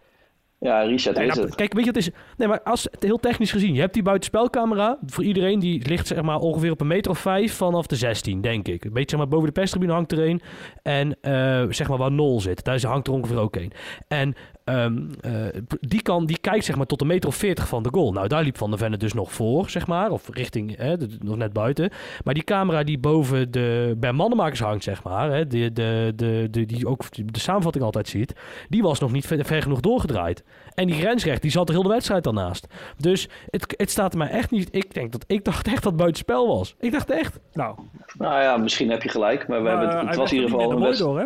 [0.59, 1.55] Ja, Nee, is nou, het.
[1.55, 2.09] kijk, weet je, het is.
[2.37, 4.97] Nee, maar als heel technisch gezien, je hebt die buitenspelcamera.
[5.05, 8.41] Voor iedereen die ligt zeg maar ongeveer op een meter of vijf vanaf de 16,
[8.41, 8.85] denk ik.
[8.85, 10.41] Een beetje zeg maar boven de perstribune hangt er een.
[10.81, 13.71] En eh, zeg maar waar Nol zit, daar hangt er ongeveer ook een.
[14.07, 14.35] En
[14.67, 15.31] ehm, eh,
[15.79, 18.11] die, kan, die kijkt zeg maar tot een meter of 40 van de goal.
[18.11, 20.11] Nou, daar liep Van der Venne dus nog voor, zeg maar.
[20.11, 21.89] Of richting, hè, de- nog net buiten.
[22.23, 25.31] Maar die camera die boven de, bij mannenmakers hangt, zeg maar.
[25.31, 28.33] Hè, de, de, de, de, die ook de samenvatting altijd ziet.
[28.69, 30.43] Die was nog niet ver, ver genoeg doorgedraaid.
[30.73, 32.67] En die grensrecht, die zat er heel de wedstrijd al naast.
[32.97, 34.67] Dus het, het staat er mij echt niet...
[34.71, 36.75] Ik, denk dat, ik dacht echt dat het buitenspel was.
[36.79, 37.39] Ik dacht echt.
[37.53, 37.75] Nou,
[38.17, 39.47] Nou ja, misschien heb je gelijk.
[39.47, 40.99] Maar we hebben, het- maar het hij was in ieder er geval een best...
[40.99, 41.25] door, hè?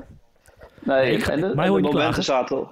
[0.79, 2.67] Nee, Ik en de, en de momenten zaten...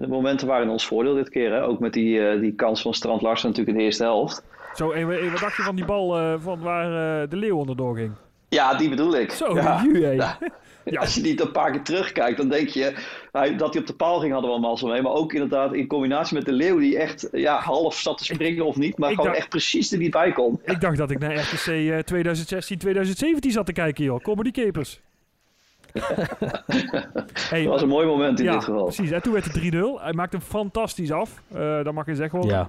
[0.00, 1.52] De momenten waren in ons voordeel dit keer.
[1.52, 1.64] Hè?
[1.64, 4.42] Ook met die, eh, die kans van Strand Larsen natuurlijk in de eerste helft.
[4.74, 7.96] Zo, en, wat dacht je van die bal eh, van waar eh, de leeuw onderdoor
[7.96, 8.12] ging?
[8.48, 9.30] Ja, die bedoel ik.
[9.30, 9.84] Zo, ja.
[9.84, 10.10] hé.
[10.16, 10.38] Ja.
[10.90, 11.00] Ja.
[11.00, 12.92] Als je niet een paar keer terugkijkt, dan denk je
[13.56, 15.02] dat hij op de paal ging, hadden we allemaal zo mee.
[15.02, 18.64] Maar ook inderdaad in combinatie met de leeuw, die echt ja, half zat te springen
[18.64, 20.60] of niet, maar ik gewoon dacht- echt precies er niet bij kon.
[20.64, 24.22] Ik dacht dat ik naar eh, 2016, 2017 zat te kijken, joh.
[24.22, 25.00] Kom maar die capers.
[27.50, 28.84] hey, Dat was een mooi moment in ja, dit geval.
[28.84, 29.10] precies.
[29.10, 30.02] En toen werd het 3-0.
[30.02, 31.42] Hij maakte hem fantastisch af.
[31.52, 32.38] Eh dat mag je zeggen.
[32.38, 32.48] hoor.
[32.50, 32.68] Ja.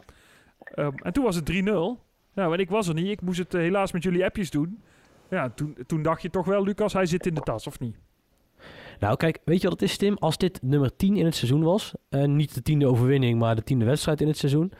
[0.63, 1.99] Ehm, en toen was het 3-0.
[2.33, 3.07] Nou, en ik was er niet.
[3.07, 4.81] Ik moest het eh, helaas met jullie appjes doen.
[5.29, 7.95] Ja, toen, toen dacht je toch wel, Lucas, hij zit in de tas, of niet?
[8.99, 10.15] Nou, kijk, weet je wat het is, Tim?
[10.17, 13.63] Als dit nummer 10 in het seizoen was, en niet de tiende overwinning, maar de
[13.63, 14.71] tiende wedstrijd in het seizoen,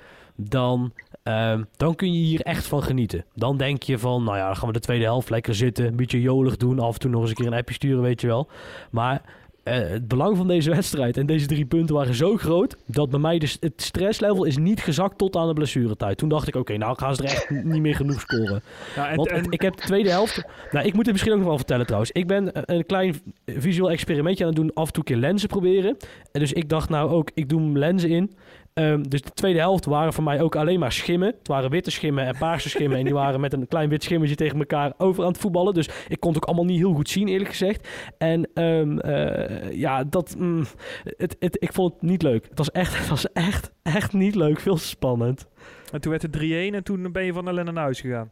[0.41, 3.25] dan, ehm, dan kun je hier echt van genieten.
[3.35, 5.95] Dan denk je van, nou ja, dan gaan we de tweede helft lekker zitten, een
[5.95, 8.27] beetje jolig doen, af en toe nog eens een keer een appje sturen, weet je
[8.27, 8.47] wel.
[8.91, 9.21] Maar
[9.63, 13.19] eh, het belang van deze wedstrijd en deze drie punten waren zo groot, dat bij
[13.19, 16.17] mij dus het stresslevel is niet gezakt tot aan de blessuretijd.
[16.17, 18.61] Toen dacht ik, oké, nou gaan ze er echt niet meer genoeg scoren.
[18.95, 20.43] Ja, en, Want en- ik heb de tweede helft.
[20.71, 22.11] Nou, ik moet het misschien ook nog wel vertellen trouwens.
[22.11, 24.73] Ik ben een- een klein visueel experimentje aan het doen.
[24.73, 25.97] Af en toe een keer lenzen proberen.
[26.31, 28.33] En dus ik dacht nou ook, ik doe hem lenzen in.
[28.79, 31.27] Ehm, dus de tweede helft waren voor mij ook alleen maar schimmen.
[31.27, 32.97] Het waren witte schimmen en paarse schimmen.
[32.97, 35.73] en die waren met een klein wit schimmetje tegen elkaar over aan het voetballen.
[35.73, 37.87] Dus ik kon het ook allemaal niet heel goed zien, eerlijk gezegd.
[38.17, 40.65] En ehm, eh, ja, dat, mm,
[41.03, 42.45] het, het, ik vond het niet leuk.
[42.49, 44.59] Het was echt, het was echt, echt niet leuk.
[44.59, 45.47] Veel spannend.
[45.91, 48.31] en toen werd het 3-1 en toen ben je van ellende naar huis gegaan.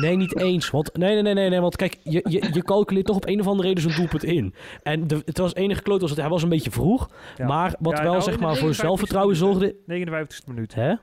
[0.00, 0.70] Nee, niet eens.
[0.70, 1.60] Want, nee, nee, nee, nee, nee.
[1.60, 4.54] Want kijk, je, je, je calculeert toch op een of andere reden zo'n doelpunt in.
[4.82, 7.10] En de, het was enige kloot was het, hij was een beetje vroeg.
[7.36, 7.46] Ja.
[7.46, 9.74] Maar wat Ja, wel nou, zeg maar voor 59ste zelfvertrouwen zorgde...
[9.74, 10.74] 59ste minuut.
[10.74, 10.94] Hè?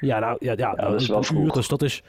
[0.00, 1.52] Ja, nou, ja, ja, nou, dat is wel een uur, vroeg.
[1.52, 2.02] dus dat is...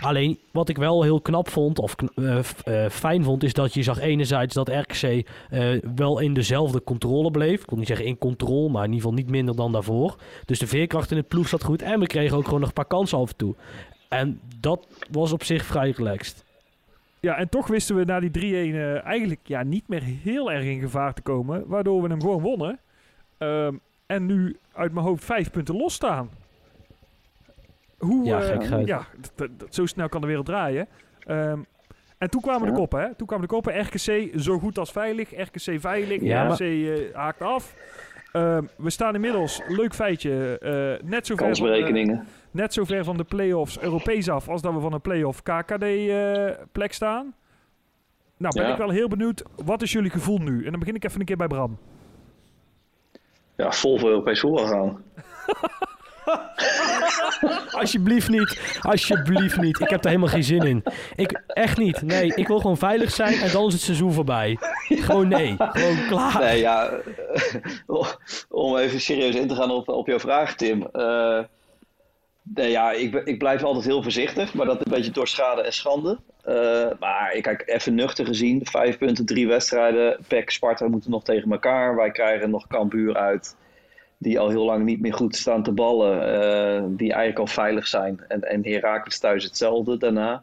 [0.00, 2.38] Alleen, wat ik wel heel knap vond, of kn- eh,
[2.84, 7.30] eh, fijn vond, is dat je zag enerzijds dat RKC eh, wel in dezelfde controle
[7.30, 7.62] bleef.
[7.62, 10.16] Ik wil niet zeggen in controle, maar in ieder geval niet minder dan daarvoor.
[10.44, 11.82] Dus de veerkracht in het ploeg zat goed.
[11.82, 13.54] En we kregen ook gewoon nog een paar kansen af en toe.
[14.08, 16.44] En dat was op zich vrij relaxed.
[17.20, 20.64] Ja, en toch wisten we na die 3-1 eh, eigenlijk ja, niet meer heel erg
[20.64, 21.64] in gevaar te komen.
[21.66, 22.78] Waardoor we hem gewoon wonnen.
[23.38, 23.74] Ehm,
[24.06, 26.30] en nu uit mijn hoofd vijf punten losstaan.
[27.98, 28.86] Hoe, Ja, gekkigheid.
[28.86, 29.06] ja
[29.70, 30.86] zo snel kan de wereld draaien.
[31.26, 31.58] Ehm,
[32.18, 33.14] en toen kwamen de koppen, hè?
[33.14, 33.80] Toen kwamen de koppen.
[33.80, 35.30] RKC zo goed als veilig.
[35.36, 36.22] RKC veilig.
[36.22, 37.74] Ja, RKC eh, haakt af.
[38.32, 42.26] Ehm, we staan inmiddels, leuk feitje, eh, net, zo ver Kansberekeningen.
[42.50, 46.92] Net zo ver van de play-offs Europees af als dat we van een play-off KKD-plek
[46.92, 47.34] staan.
[48.36, 48.70] Nou, ben Ja.
[48.72, 49.42] ik wel heel benieuwd.
[49.64, 50.64] Wat is jullie gevoel nu?
[50.64, 51.78] En dan begin ik even een keer bij Bram.
[53.56, 55.02] Ja, vol voor Europees voetbal gaan.
[57.70, 58.78] Alsjeblieft niet.
[58.80, 59.80] Alsjeblieft niet.
[59.80, 60.82] Ik heb daar helemaal geen zin in.
[61.16, 62.02] Ik, echt niet.
[62.02, 64.56] Nee, ik wil gewoon veilig zijn en dan is het seizoen voorbij.
[64.88, 65.54] Gewoon nee.
[65.58, 66.38] Gewoon klaar.
[66.40, 66.90] Nee, ja,
[68.48, 70.82] om even serieus in te gaan op, op jouw vraag, Tim.
[70.92, 71.40] Eh,
[72.54, 76.18] ja, ik, ik blijf altijd heel voorzichtig, maar dat een beetje door schade en schande.
[76.48, 78.66] Eh, maar ik kijk even nuchter gezien.
[78.66, 80.18] Vijf punten, drie wedstrijden.
[80.28, 81.96] PEC, Sparta moeten nog tegen elkaar.
[81.96, 83.56] Wij krijgen nog Cambuur uit.
[84.18, 86.22] Die al heel lang niet meer goed staan te ballen.
[86.22, 88.24] eh, die eigenlijk al veilig zijn.
[88.28, 90.42] En, en Heracles thuis hetzelfde daarna.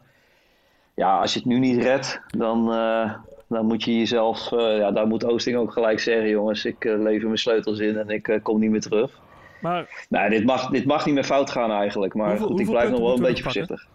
[0.94, 3.14] Ja, als je het nu niet redt, dan, eh,
[3.48, 4.50] dan moet je jezelf...
[4.50, 6.64] ja, daar moet Oosting ook gelijk zeggen, jongens.
[6.64, 9.24] Ik lever mijn sleutels in en ik kom niet meer terug.
[9.66, 12.14] Maar Nou, dit mag, dit mag niet meer fout gaan eigenlijk.
[12.14, 13.86] Maar Hoeveel- goed, ik blijf nog wel een beetje voorzichtig.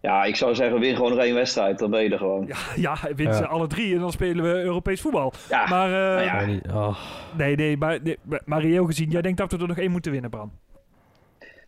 [0.00, 1.78] Ja, ik zou zeggen, win gewoon nog één wedstrijd.
[1.78, 2.46] Dan ben je er gewoon.
[2.46, 3.36] ja, ja wint Ja.
[3.36, 5.32] ze alle drie en dan spelen we Europees voetbal.
[5.48, 6.44] Ja, Maar, eh, nou ja.
[6.44, 6.66] Nee, niet.
[6.72, 6.98] Oh.
[7.36, 9.90] nee, nee, maar, nee, maar- maar reëel gezien, jij denkt dat we er nog één
[9.90, 10.52] moeten winnen, Bram.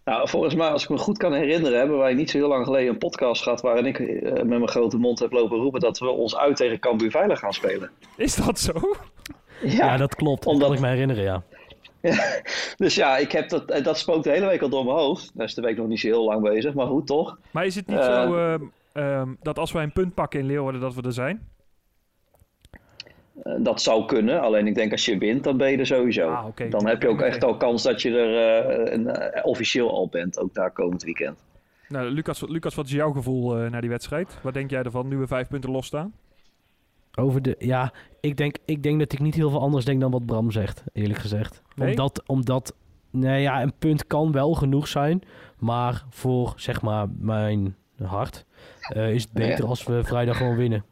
[0.04, 2.64] Nou, volgens mij, als ik me goed kan herinneren, hebben wij niet zo heel lang
[2.64, 5.98] geleden een podcast gehad waarin ik eh, met mijn grote mond heb lopen roepen dat
[5.98, 7.90] we ons uit tegen Cambuur Veilig gaan spelen.
[8.16, 8.72] Is dat zo?
[9.62, 10.42] Ja, dat klopt.
[10.42, 11.42] Dat Omdat- kan ik me herinneren, ja.
[12.76, 15.30] Dus ja, ik heb dat, eh, dat spookt de hele week al door mijn hoofd.
[15.34, 17.38] Daar is de week nog niet zo heel lang bezig, maar goed toch?
[17.50, 18.04] Maar is het niet Eh.
[18.04, 21.48] zo ehm, ehm, dat als wij een punt pakken in Leeuwarden, dat we er zijn?
[23.42, 26.28] Eh, dat zou kunnen, alleen ik denk als je wint, dan ben je er sowieso.
[26.30, 26.70] Ah.
[26.70, 30.54] Dan heb je ook echt al kans dat je er een, officieel al bent, ook
[30.54, 31.44] daar komend weekend.
[31.88, 34.38] Nou, Lucas, Lucas, wat is jouw gevoel naar die wedstrijd?
[34.42, 36.12] Wat denk jij ervan, nu we vijf punten losstaan?
[37.16, 40.10] Over de, ja, ik denk, ik denk dat ik niet heel veel anders denk dan
[40.10, 41.62] wat Bram zegt, eerlijk gezegd.
[41.74, 41.90] Nee?
[41.90, 42.74] Omdat, omdat,
[43.10, 45.22] nou ja, een punt kan wel genoeg zijn,
[45.58, 48.44] maar voor, zeg maar, mijn hart
[48.80, 49.68] eh, is het beter Ja.
[49.68, 50.84] als we vrijdag gewoon winnen.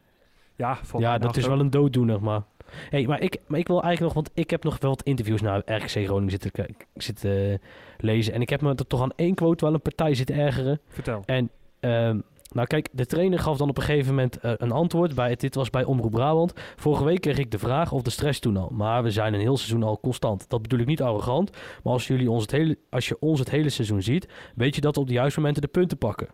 [0.57, 2.43] Ja, voor ja, dat is wel een dooddoener, maar...
[2.91, 5.41] Hey, maar, ik, maar ik wil eigenlijk nog, want ik heb nog wel wat interviews
[5.41, 7.59] naar RKC Groningen zitten, zitten eh,
[7.99, 8.35] lezen.
[8.35, 10.81] En ik heb me er toch aan één quote wel een partij zitten ergeren.
[10.89, 11.23] Vertel.
[11.27, 12.21] En ehm,
[12.55, 15.15] nou kijk, de trainer gaf dan op een gegeven moment eh, een antwoord.
[15.15, 16.53] Bij, dit was bij Omroep Brabant.
[16.77, 18.71] Vorige week kreeg ik de vraag of de stress toen al.
[18.73, 20.49] Maar we zijn een heel seizoen al constant.
[20.49, 21.51] Dat bedoel ik niet arrogant.
[21.83, 24.81] Maar als, jullie ons het hele, als je ons het hele seizoen ziet, weet je
[24.81, 26.29] dat we op de juiste momenten de punten pakken.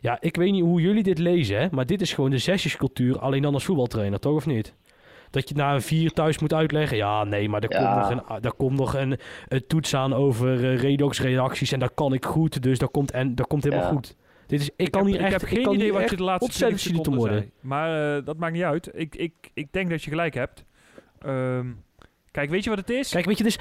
[0.00, 3.18] Ja, ik weet niet hoe jullie dit lezen, hè, maar dit is gewoon de zesjescultuur,
[3.18, 4.74] alleen dan als voetbaltrainer, toch of niet?
[5.30, 6.96] Dat je na een vier thuis moet uitleggen.
[6.96, 7.84] Ja, nee, maar er Ja.
[7.84, 11.72] komt nog een, daar komt nog een, een toets aan over eh, redox-reacties.
[11.72, 12.62] En dat kan ik goed.
[12.62, 13.90] Dus dat komt, en, dat komt helemaal Ja.
[13.90, 14.16] goed.
[14.46, 15.42] Dit is, ik kan heb, hier echt.
[15.42, 17.38] ik heb geen idee wat je de laatste ontzettend 20 cynisch te seconden worden.
[17.38, 17.52] zei.
[17.60, 18.90] Maar eh, dat maakt niet uit.
[18.92, 20.64] Ik, ik, ik denk dat je gelijk hebt.
[21.18, 21.66] Ehm,
[22.30, 23.10] kijk, weet je wat het is?
[23.10, 23.58] Kijk, weet je, dus.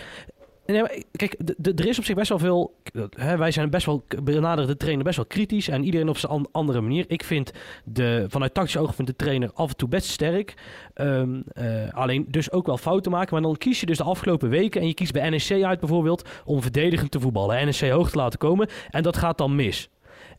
[0.66, 1.36] Nee, kijk,
[1.76, 2.76] er is op zich best wel veel.
[3.10, 4.06] Hè, wij zijn best wel.
[4.24, 5.68] benaderen de trainer best wel kritisch.
[5.68, 7.06] En iedereen op zijn an- andere manier.
[7.08, 7.52] Ik vind
[7.84, 8.26] de.
[8.30, 10.54] Vanuit tactisch oogpunt de trainer af en toe best sterk.
[10.94, 13.34] Ehm, eh, alleen dus ook wel fouten maken.
[13.34, 14.82] Maar dan kies je dus de afgelopen weken.
[14.82, 16.30] En je kiest bij NEC uit bijvoorbeeld.
[16.46, 17.66] om verdedigend te voetballen.
[17.66, 18.68] NEC hoog te laten komen.
[18.90, 19.90] En dat gaat dan mis.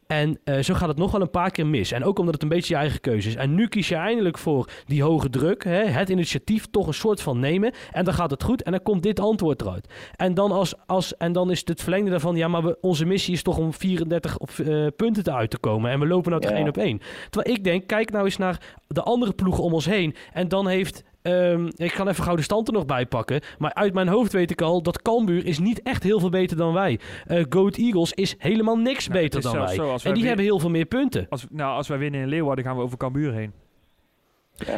[0.06, 1.92] En eh, zo gaat het nog wel een paar keer mis.
[1.92, 3.34] En ook omdat het een beetje je eigen keuze is.
[3.34, 5.64] En nu kies je eindelijk voor die hoge druk.
[5.64, 7.72] Hè, het initiatief toch een soort van nemen.
[7.92, 8.62] En dan gaat het goed.
[8.62, 9.88] En dan komt dit antwoord eruit.
[10.16, 12.36] En dan, als, als, en dan is het, verlengde daarvan.
[12.36, 15.58] Ja, maar we, onze missie is toch om 34 op, eh, punten te uit te
[15.58, 15.90] komen.
[15.90, 16.56] En we lopen nou toch Ja.
[16.56, 17.00] één op één.
[17.30, 20.14] Terwijl ik denk, kijk nou eens naar de andere ploegen om ons heen.
[20.32, 21.02] En dan heeft.
[21.26, 23.40] Ehm, ik kan even gauw de stand er nog bij pakken.
[23.58, 26.56] Maar uit mijn hoofd weet ik al dat Cambuur is niet echt heel veel beter
[26.56, 26.98] dan wij.
[27.26, 29.74] Eh Goat Eagles is helemaal niks Nou, beter dan wij.
[29.74, 31.26] zo, en die hebben heel veel meer punten.
[31.28, 33.52] Als, nou, als wij winnen in Leeuwarden, gaan we over Cambuur heen.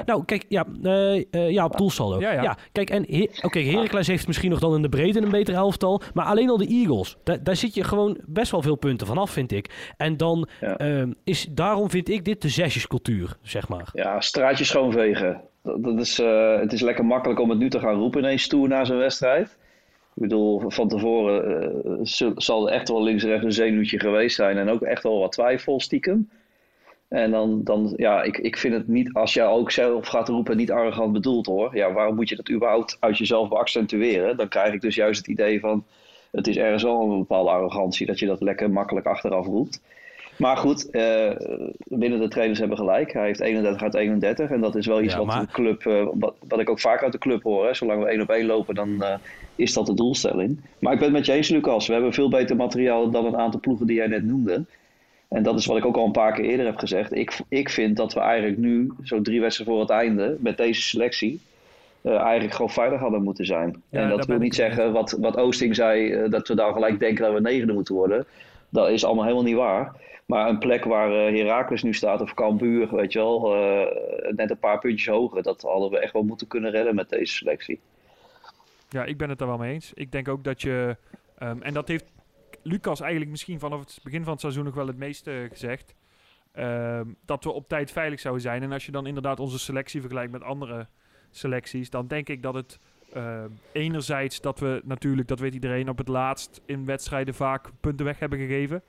[0.06, 2.20] Nou, kijk, ja, eh, eh, ja op doelsaldo.
[2.20, 2.56] Ja, Ja, ja.
[2.72, 6.00] kijk, en He- oké, Heracles heeft misschien nog dan in de breedte een beter elftal.
[6.14, 9.30] Maar alleen al de Eagles, daar, daar zit je gewoon best wel veel punten vanaf,
[9.30, 9.92] vind ik.
[9.96, 10.76] En dan Ja.
[10.76, 13.88] ehm, is, daarom vind ik dit de zesjescultuur, zeg maar.
[13.92, 15.40] Ja, straatjes schoonvegen.
[15.76, 18.68] Dat, is, eh, het is lekker makkelijk om het nu te gaan roepen ineens toe
[18.68, 19.56] na zo'n wedstrijd.
[20.14, 24.36] Ik bedoel, van tevoren eh, zal er echt wel links en rechts een zenuwtje geweest
[24.36, 24.56] zijn.
[24.56, 26.28] En ook echt wel wat twijfel stiekem.
[27.08, 30.56] En dan, dan ja, ik, ik vind het niet, als jij ook zelf gaat roepen,
[30.56, 31.76] niet arrogant bedoeld hoor.
[31.76, 34.36] Ja, waarom moet je dat überhaupt uit jezelf accentueren?
[34.36, 35.84] Dan krijg ik dus juist het idee van,
[36.30, 39.82] het is ergens wel een bepaalde arrogantie dat je dat lekker makkelijk achteraf roept.
[40.38, 41.30] Maar goed, eh
[41.84, 43.12] binnen de trainers hebben gelijk.
[43.12, 44.50] Hij heeft 31 uit 31.
[44.50, 46.80] En dat is wel iets Ja, wat maar- de club, eh, wat, wat ik ook
[46.80, 47.66] vaak uit de club hoor.
[47.66, 47.74] Hè.
[47.74, 49.14] Zolang we één op één lopen, dan eh,
[49.54, 50.60] is dat de doelstelling.
[50.78, 51.86] Maar ik ben het met je eens, Lucas.
[51.86, 54.64] We hebben veel beter materiaal dan een aantal ploegen die jij net noemde.
[55.28, 57.14] En dat is wat ik ook al een paar keer eerder heb gezegd.
[57.14, 60.82] Ik, ik vind dat we eigenlijk nu, zo drie wedstrijden voor het einde, met deze
[60.82, 61.40] selectie,
[62.02, 63.82] eigenlijk gewoon veilig hadden moeten zijn.
[63.90, 67.24] Ja, en dat wil niet zeggen wat, wat Oosting zei, dat we daar gelijk denken
[67.24, 68.26] dat we negende moeten worden.
[68.68, 69.92] Dat is allemaal helemaal niet waar.
[70.28, 74.50] Maar een plek waar eh, Heracles nu staat, of Cambuur, weet je wel, eh, net
[74.50, 77.80] een paar puntjes hoger, dat hadden we echt wel moeten kunnen redden met deze selectie.
[78.88, 79.92] Ja, ik ben het daar wel mee eens.
[79.94, 80.96] Ik denk ook dat je...
[81.38, 82.04] ehm, en dat heeft
[82.62, 85.94] Lucas eigenlijk misschien vanaf het begin van het seizoen nog wel het meeste gezegd.
[86.52, 88.62] ehm, dat we op tijd veilig zouden zijn.
[88.62, 90.86] En als je dan inderdaad onze selectie vergelijkt met andere
[91.30, 91.90] selecties...
[91.90, 92.78] dan denk ik dat het
[93.12, 95.88] ehm, enerzijds dat we natuurlijk, dat weet iedereen...
[95.88, 98.82] op het laatst in wedstrijden vaak punten weg hebben gegeven.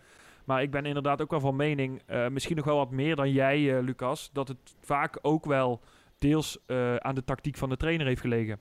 [0.50, 2.02] Maar ik ben inderdaad ook wel van mening...
[2.06, 4.30] eh, misschien nog wel wat meer dan jij, eh, Lucas...
[4.34, 5.82] dat het vaak ook wel
[6.20, 8.60] deels eh, aan de tactiek van de trainer heeft gelegen.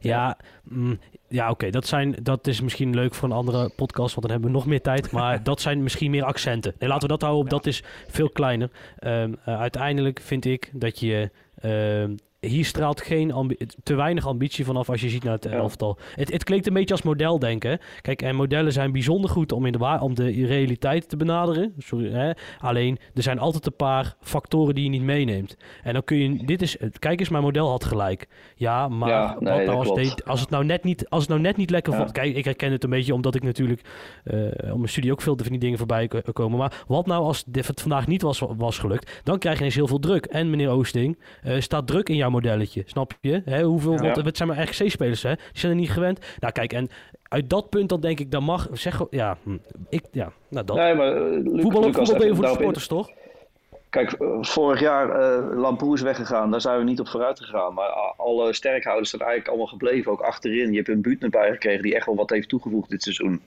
[0.00, 0.98] Ja, mm,
[1.28, 4.50] ja oké, dat zijn dat is misschien leuk voor een andere podcast, want dan hebben
[4.50, 5.10] we nog meer tijd.
[5.10, 6.74] Maar dat zijn misschien meer accenten.
[6.78, 7.56] Nee, laten we dat houden op, Ja.
[7.56, 8.70] dat is veel kleiner.
[8.98, 11.30] Ehm, eh, uiteindelijk vind ik dat je...
[11.56, 12.14] ehm,
[12.46, 15.50] hier straalt geen te weinig ambitie vanaf als je ziet naar het Ja.
[15.50, 15.98] elftal.
[16.14, 17.78] Het, het klinkt een beetje als modeldenken.
[18.00, 21.74] Kijk, en modellen zijn bijzonder goed om, in de, om de realiteit te benaderen.
[21.78, 22.30] Sorry, hè.
[22.58, 25.56] Alleen, er zijn altijd een paar factoren die je niet meeneemt.
[25.82, 26.44] En dan kun je...
[26.44, 28.26] Dit is, kijk eens, mijn model had gelijk.
[28.54, 31.40] Ja, maar Ja, wat nou als, dit- als, het nou net niet, als het nou
[31.40, 31.98] net niet lekker Ja.
[31.98, 32.12] vond...
[32.12, 33.80] Kijk, ik herken het een beetje omdat ik natuurlijk...
[34.24, 34.34] eh
[34.72, 36.58] om mijn studie ook veel van die dingen voorbij ko- komen.
[36.58, 39.20] Maar wat nou als dit het vandaag niet was, was gelukt?
[39.22, 40.24] Dan krijg je ineens heel veel druk.
[40.26, 42.82] En meneer Oosting, eh, staat druk in jouw modelletje.
[42.86, 43.42] Snap je?
[43.44, 44.12] Hè, hoeveel, Ja.
[44.12, 45.34] want het zijn maar RGC-spelers, hè?
[45.34, 46.18] Die zijn er niet gewend.
[46.40, 46.88] Nou, kijk, en
[47.28, 48.68] uit dat punt dan denk ik, dan mag...
[48.72, 49.56] Zeg, ja, hm,
[49.88, 50.76] ik, ja, nou dat.
[50.76, 53.10] Nee, maar eh, voetbal, Lucas, voetbal even voor de supporters, toch?
[53.90, 55.06] Kijk, eh, vorig jaar
[55.58, 57.74] uh, is weggegaan, daar zijn we niet op vooruit gegaan.
[57.74, 60.70] Maar alle sterkhouders zijn eigenlijk allemaal gebleven, ook achterin.
[60.70, 63.42] Je hebt een Buutner bij gekregen die echt wel wat heeft toegevoegd dit seizoen.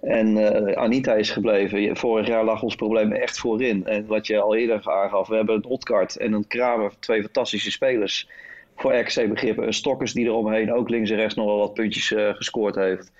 [0.00, 1.96] En uh, Anita is gebleven.
[1.96, 3.86] Vorig jaar lag ons probleem echt voorin.
[3.86, 7.70] En wat je al eerder aangaf, we hebben een Otkart en een Kramer, twee fantastische
[7.70, 8.28] spelers.
[8.76, 9.66] Voor RKC begrippen.
[9.66, 13.12] Een Stokkers die eromheen ook links en rechts nog wel wat puntjes uh, gescoord heeft.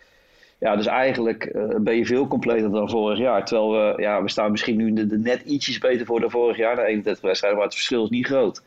[0.58, 3.44] Ja, dus eigenlijk uh, ben je veel completer dan vorig jaar.
[3.44, 6.56] Terwijl we, ja, we staan misschien nu de, de net ietsjes beter voor dan vorig
[6.56, 8.62] jaar, de 31 wedstrijden, maar het verschil is niet groot.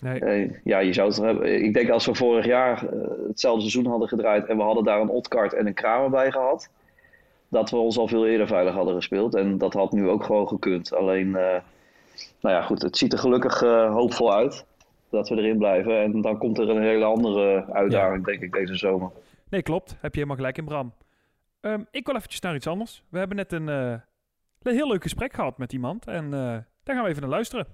[0.00, 0.20] Nee.
[0.20, 1.62] Uh, ja, je zou het hebben.
[1.64, 2.90] Ik denk als we vorig jaar uh,
[3.28, 6.70] hetzelfde seizoen hadden gedraaid en we hadden daar een Otkart en een Kramer bij gehad,
[7.48, 9.34] dat we ons al veel eerder veilig hadden gespeeld.
[9.34, 10.94] En dat had nu ook gewoon gekund.
[10.94, 11.60] Alleen, nou
[12.40, 14.64] ja, goed, het ziet er gelukkig hoopvol uit
[15.10, 16.02] dat we erin blijven.
[16.02, 18.32] En dan komt er een hele andere uitdaging, ja.
[18.32, 19.10] denk ik, deze zomer.
[19.48, 19.90] Nee, klopt.
[19.90, 20.92] Heb je helemaal gelijk in, Bram.
[21.60, 23.02] Um, ik wil eventjes naar iets anders.
[23.08, 23.90] We hebben net een, uh,
[24.62, 26.06] een heel leuk gesprek gehad met iemand.
[26.06, 26.30] En uh,
[26.82, 27.66] daar gaan we even naar luisteren.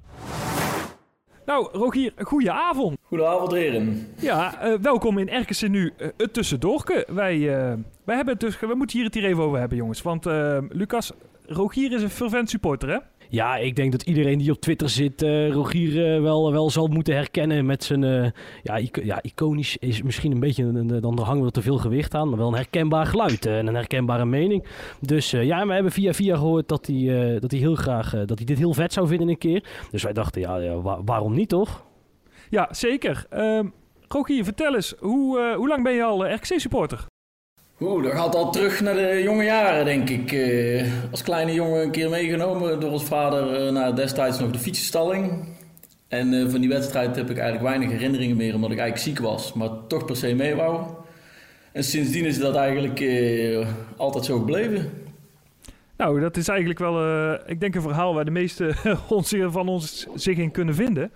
[1.46, 2.96] Nou, Rogier, goeie avond.
[3.02, 4.06] Goedenavond, heren.
[4.18, 7.06] Ja, uh, welkom in Erkesen nu, het Tussendoorke.
[7.08, 7.38] Wij,
[8.04, 10.02] wij, hebben het dus, we moeten hier het hier even over hebben, jongens.
[10.02, 10.24] Want
[10.68, 11.12] Lucas,
[11.46, 12.98] Rogier is een fervent supporter, hè?
[13.28, 16.86] Ja, ik denk dat iedereen die op Twitter zit uh, Rogier uh, wel, wel zal
[16.86, 18.02] moeten herkennen met zijn...
[18.02, 18.26] Uh,
[18.62, 21.00] ja, ja, iconisch is misschien een beetje...
[21.00, 24.24] Dan hangen we te veel gewicht aan, maar wel een herkenbaar geluid en een herkenbare
[24.24, 24.66] mening.
[25.00, 28.10] Dus ja, we hebben via via gehoord dat hij, dat hij heel graag...
[28.10, 29.64] dat hij dit heel vet zou vinden een keer.
[29.90, 31.84] Dus wij dachten, ja, ja waar, waarom niet toch?
[32.50, 33.26] Ja, zeker.
[33.30, 33.66] Ehm,
[34.08, 37.06] Rogier, vertel eens, hoe, hoe lang ben je al RKC-supporter?
[37.84, 40.32] Oeh, dat gaat al terug naar de jonge jaren, denk ik.
[40.32, 44.58] Uh, als kleine jongen een keer meegenomen door ons vader uh, naar destijds nog de
[44.58, 45.48] fietsenstalling.
[46.08, 49.26] En uh, van die wedstrijd heb ik eigenlijk weinig herinneringen meer, omdat ik eigenlijk ziek
[49.26, 49.52] was.
[49.52, 50.86] Maar toch per se mee wou.
[51.72, 53.04] En sindsdien is dat eigenlijk
[53.96, 54.90] altijd zo gebleven.
[55.96, 58.74] Nou, dat is eigenlijk wel, ik denk, een verhaal waar de meesten
[59.52, 61.12] van ons zich in kunnen vinden.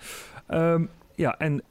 [0.50, 1.62] Um, ja, en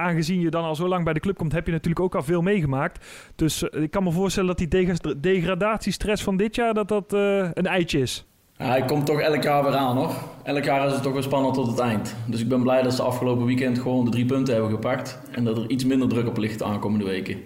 [0.00, 2.22] aangezien je dan al zo lang bij de club komt, heb je natuurlijk ook al
[2.22, 3.06] veel meegemaakt.
[3.34, 4.86] Dus uh, ik kan me voorstellen dat die
[5.20, 8.26] degradatiestress van dit jaar dat dat uh, een eitje is.
[8.56, 10.12] Ja, hij komt toch elk jaar weer aan hoor.
[10.42, 12.16] Elk jaar is het toch weer spannend tot het eind.
[12.26, 15.20] Dus ik ben blij dat ze afgelopen weekend gewoon de drie punten hebben gepakt.
[15.30, 17.38] En dat er iets minder druk op ligt de aankomende weken.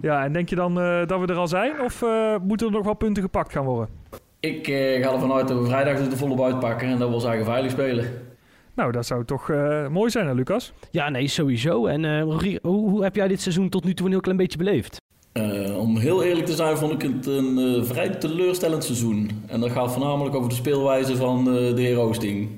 [0.00, 1.80] Ja, en denk je dan uh, dat we er al zijn?
[1.80, 2.04] Of
[2.42, 3.88] moeten er nog wel punten gepakt gaan worden?
[4.40, 4.66] Ik
[5.02, 7.70] ga ervan uit dat we vrijdag dus de volle uitpakken en dat we zeggen veilig
[7.70, 8.29] spelen.
[8.80, 10.72] Nou, dat zou toch uh, mooi zijn, hè, Lucas?
[10.90, 11.86] Ja, nee, sowieso.
[11.86, 14.58] En uh, hoe, hoe, heb jij dit seizoen tot nu toe een heel klein beetje
[14.58, 15.00] beleefd?
[15.32, 19.30] Uh, om heel eerlijk te zijn, vond ik het een vrij teleurstellend seizoen.
[19.46, 22.48] En dat gaat voornamelijk over de speelwijze van de heer Oosting.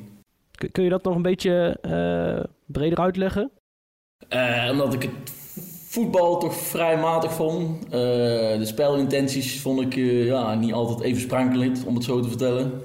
[0.72, 1.76] Kun je dat nog een beetje
[2.66, 3.50] breder uitleggen?
[4.70, 5.32] omdat ik het
[5.88, 7.90] voetbal toch vrij matig vond.
[7.90, 9.94] de spelintenties vond ik
[10.26, 12.82] ja, niet altijd even sprankelend, om het zo te vertellen.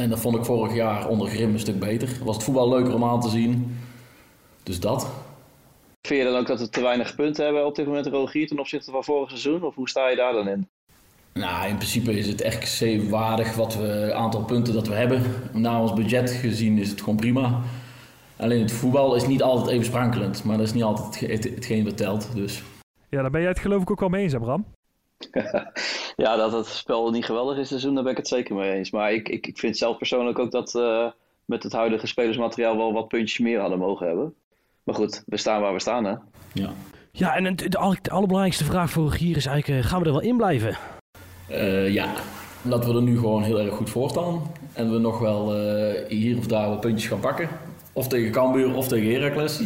[0.00, 2.08] En dat vond ik vorig jaar onder Grim een stuk beter.
[2.24, 3.78] Was het voetbal leuker om aan te zien.
[4.62, 5.10] Dus dat.
[6.02, 8.58] Vind je dan ook dat we te weinig punten hebben op dit moment Rogier ten
[8.58, 9.62] opzichte van vorig seizoen?
[9.62, 10.68] Of hoe sta je daar dan in?
[11.32, 15.22] Nou, in principe is het echt waardig wat we aantal punten dat we hebben.
[15.52, 17.60] Na ons budget gezien is het gewoon prima.
[18.36, 21.96] Alleen het voetbal is niet altijd even sprankelend, maar dat is niet altijd hetgeen wat
[21.96, 22.34] telt.
[22.34, 22.62] Dus.
[23.08, 24.64] Ja, daar ben jij het geloof ik ook wel mee eens, Bram.
[26.24, 28.90] ja, dat het spel niet geweldig is seizoen, daar ben ik het zeker mee eens.
[28.90, 31.06] Maar ik, ik, ik vind zelf persoonlijk ook dat uh,
[31.44, 34.34] met het huidige spelersmateriaal wel wat puntjes meer hadden mogen hebben.
[34.82, 36.14] Maar goed, we staan waar we staan, hè?
[36.52, 36.72] Ja.
[37.12, 40.20] Ja, en de, de, allerbelangrijkste vraag voor hier is eigenlijk, eh, gaan we er wel
[40.22, 40.78] in blijven?
[41.50, 42.14] Uh, ja,
[42.62, 44.52] dat we er nu gewoon heel erg goed voor staan.
[44.72, 45.54] En we nog wel
[46.08, 47.48] hier of daar wat puntjes gaan pakken.
[47.92, 49.60] Of tegen Cambuur of tegen Heracles.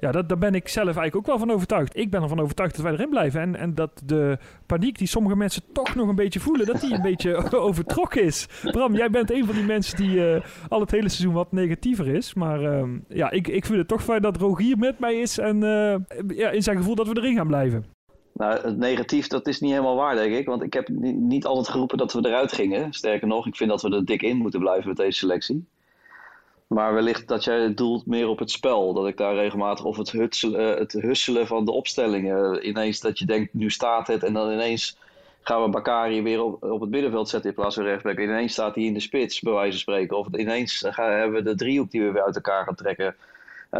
[0.00, 1.96] Ja, dat, daar ben ik zelf eigenlijk ook wel van overtuigd.
[1.96, 3.40] Ik ben ervan overtuigd dat wij erin blijven.
[3.40, 6.94] En, en dat de paniek die sommige mensen toch nog een beetje voelen, dat die
[6.94, 8.46] een beetje overtrokken is.
[8.62, 12.08] Bram, jij bent een van die mensen die uh, al het hele seizoen wat negatiever
[12.08, 12.34] is.
[12.34, 15.56] Maar uh, ja, ik, ik vind het toch fijn dat Rogier met mij is en
[15.56, 15.96] uh,
[16.36, 17.84] ja, in zijn gevoel dat we erin gaan blijven.
[18.34, 20.46] Nou, het negatief, dat is niet helemaal waar, denk ik.
[20.46, 22.92] Want ik heb niet altijd geroepen dat we eruit gingen.
[22.92, 25.66] Sterker nog, ik vind dat we er dik in moeten blijven met deze selectie.
[26.68, 28.92] Maar wellicht dat jij doelt meer op het spel.
[28.92, 32.68] Dat ik daar regelmatig of het, hutselen, eh, het husselen van de opstellingen.
[32.68, 34.22] Ineens dat je denkt, nu staat het.
[34.22, 34.98] En dan ineens
[35.42, 38.16] gaan we Bakari weer op, op het middenveld zetten in plaats van rechtback.
[38.16, 40.18] En ineens staat hij in de spits, bij wijze van spreken.
[40.18, 43.14] Of ineens gaan, hebben we de driehoek die we weer uit elkaar gaan trekken.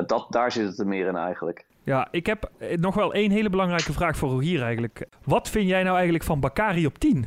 [0.07, 1.65] dat, daar zit het er meer in eigenlijk.
[1.83, 5.07] Ja, ik heb nog wel één hele belangrijke vraag voor Rogier eigenlijk.
[5.25, 7.27] Wat vind jij nou eigenlijk van Bakari op 10?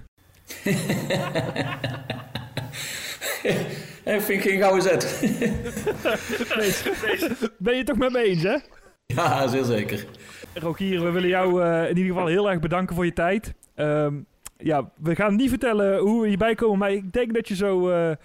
[4.04, 5.20] Ik vind geen gouden zet.
[7.60, 8.58] ben je het toch met me eens, hè?
[9.06, 10.06] Ja, zeer zeker.
[10.54, 13.54] Rogier, we willen jou uh, in ieder geval heel erg bedanken voor je tijd.
[13.76, 14.26] Um,
[14.58, 17.90] ja, we gaan niet vertellen hoe we hierbij komen, maar ik denk dat je zo
[17.90, 18.16] eh, eh,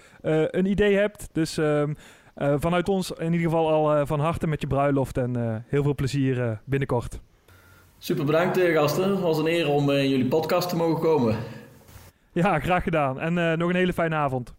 [0.51, 1.29] een idee hebt.
[1.33, 1.95] Dus ehm,
[2.35, 5.57] eh, vanuit ons in ieder geval al eh, van harte met je bruiloft en eh,
[5.67, 7.21] heel veel plezier eh, binnenkort.
[7.99, 9.11] Super bedankt eh, gasten.
[9.11, 11.37] Het was een eer om eh, in jullie podcast te mogen komen.
[12.33, 13.21] Ja, graag gedaan.
[13.21, 14.55] En eh, nog een hele fijne avond.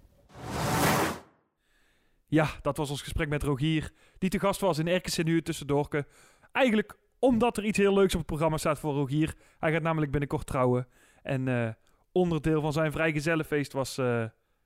[2.27, 6.05] Ja, dat was ons gesprek met Rogier, die te gast was in RKC Nu Tussendorken.
[6.51, 9.35] Eigenlijk omdat er iets heel leuks op het programma staat voor Rogier.
[9.59, 10.87] Hij gaat namelijk binnenkort trouwen.
[11.23, 11.69] En eh,
[12.11, 13.97] onderdeel van zijn vrijgezellenfeest was...
[13.97, 14.25] eh,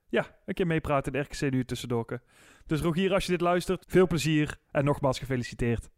[0.09, 2.21] ja, een keer meepraten in RKC Nu Tussendorken.
[2.65, 5.89] Dus Rogier, als je dit luistert, veel plezier en nogmaals gefeliciteerd.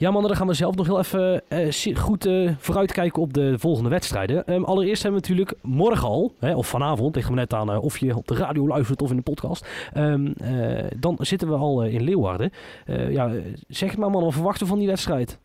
[0.00, 3.58] Ja, mannen, dan gaan we zelf nog heel even eh, goed eh, vooruitkijken op de
[3.58, 4.46] volgende wedstrijden.
[4.46, 7.82] Ehm, allereerst hebben we natuurlijk morgen al, hè, of vanavond, er maar net aan eh,
[7.82, 9.66] of je op de radio luistert of in de podcast.
[9.92, 12.52] Ehm, eh, dan zitten we al in Leeuwarden.
[12.86, 13.30] Eh, ja,
[13.68, 15.38] zeg maar, man, wat verwachten we van die wedstrijd?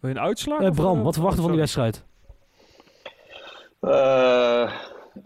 [0.00, 0.60] Wil je een uitslag?
[0.60, 2.04] Eh, Bram, wat verwachten we van die wedstrijd?
[3.80, 4.72] Eh,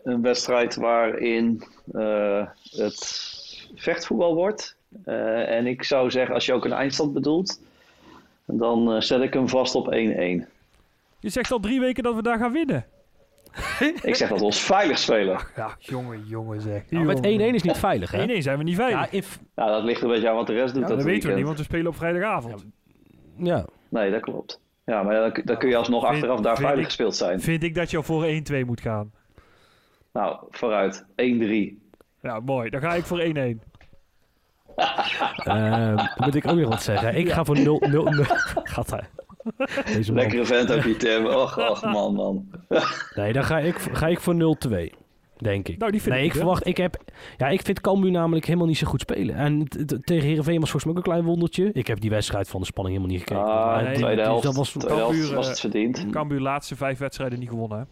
[0.05, 3.29] een wedstrijd waarin eh, het
[3.75, 4.77] vechtvoetbal wordt.
[5.05, 7.61] Eh, en ik zou zeggen, als je ook een eindstand bedoelt,
[8.47, 9.90] dan eh, zet ik hem vast op 1-1.
[11.20, 12.86] Je zegt al drie weken dat we daar gaan winnen.
[14.03, 15.40] Ik zeg dat we ons veilig spelen.
[15.57, 16.90] Ja, jongen, jongen zeg.
[16.90, 17.20] Nou, met 1-1
[17.55, 18.26] is niet veilig, hè?
[18.26, 19.01] 1-1 zijn we niet veilig.
[19.01, 20.82] Ja, if, Nou, dat ligt een beetje aan wat de rest doet.
[20.82, 22.66] Ja, dat dat weten we niet, want we spelen op vrijdagavond.
[23.36, 23.64] ja.
[23.88, 24.61] Nee, dat klopt.
[24.84, 27.40] Ja, maar dan, dan kun je alsnog Vind- achteraf daar veilig ik- gespeeld zijn.
[27.40, 29.12] Vind ik dat je al voor 1-2 moet gaan.
[30.12, 31.05] Nou, vooruit.
[31.16, 31.80] 1-3.
[32.22, 32.70] Ja, mooi.
[32.70, 33.62] Dan ga ik voor 1-1.
[35.45, 37.16] Dan moet ik ook nog wat zeggen.
[37.16, 37.83] Ik ga voor 0...
[37.91, 38.07] 0
[38.75, 39.05] Gaat hij.
[39.85, 40.23] Deze man.
[40.23, 41.27] Lekkere vent ook die Tim.
[41.27, 42.49] Och, och, man, man.
[43.14, 45.01] Nee, dan ga ik, ga ik voor 0-2.
[45.43, 45.79] Denk ik.
[45.79, 46.66] Nou, die vind nee, ik verwacht.
[46.66, 46.97] Ik heb.
[47.37, 49.35] Ja, ik vind Cambuur namelijk helemaal niet zo goed spelen.
[49.35, 49.68] En
[50.05, 51.70] tegen Herenveen was volgens mij ook een klein wondertje.
[51.73, 53.53] Ik heb die wedstrijd van de spanning helemaal niet gekeken.
[53.53, 56.07] Ah, nee, tweede helft, dat was, tweede helft Cambuur, was eh, het verdiend.
[56.11, 57.79] Cambuur laatste vijf wedstrijden niet gewonnen.
[57.79, 57.85] Hè?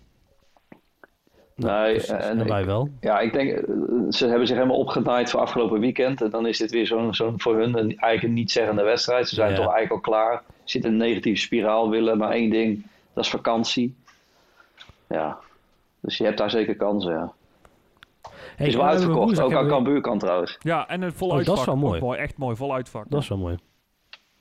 [1.60, 2.10] Nou, Nee, precies.
[2.10, 2.88] en en wij ik- wel.
[3.00, 3.64] Ja, ik denk, eh,
[4.10, 6.22] ze hebben zich helemaal opgenaaid voor afgelopen weekend.
[6.22, 9.28] En dan is dit weer zo'n zo'n voor hun een, eigenlijk een niet-zeggende wedstrijd.
[9.28, 9.56] Ze zijn Ja.
[9.56, 10.42] toch eigenlijk al klaar.
[10.64, 12.86] Zitten in een negatieve spiraal, willen maar één ding.
[13.12, 13.94] Dat is vakantie.
[15.08, 15.38] Ja,
[16.00, 17.32] dus je hebt daar zeker kansen, ja.
[18.22, 20.58] Hey, het is wel hebben uitverkocht, ook aan we- Cambuurkant trouwens.
[20.62, 22.18] Ja, en een vol Oh, dat is wel mooi.
[22.18, 23.04] Echt mooi, vol uitvak.
[23.08, 23.56] Dat is wel mooi.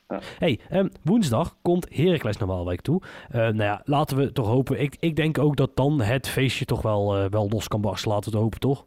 [0.09, 0.19] Ja.
[0.39, 3.01] Hey, ehm, woensdag komt Heracles naar Waalwijk toe.
[3.29, 4.79] Eh, nou ja, laten we toch hopen.
[4.81, 8.11] Ik, ik denk ook dat dan het feestje toch wel, eh, wel los kan barsten.
[8.11, 8.85] Laten we het hopen, toch?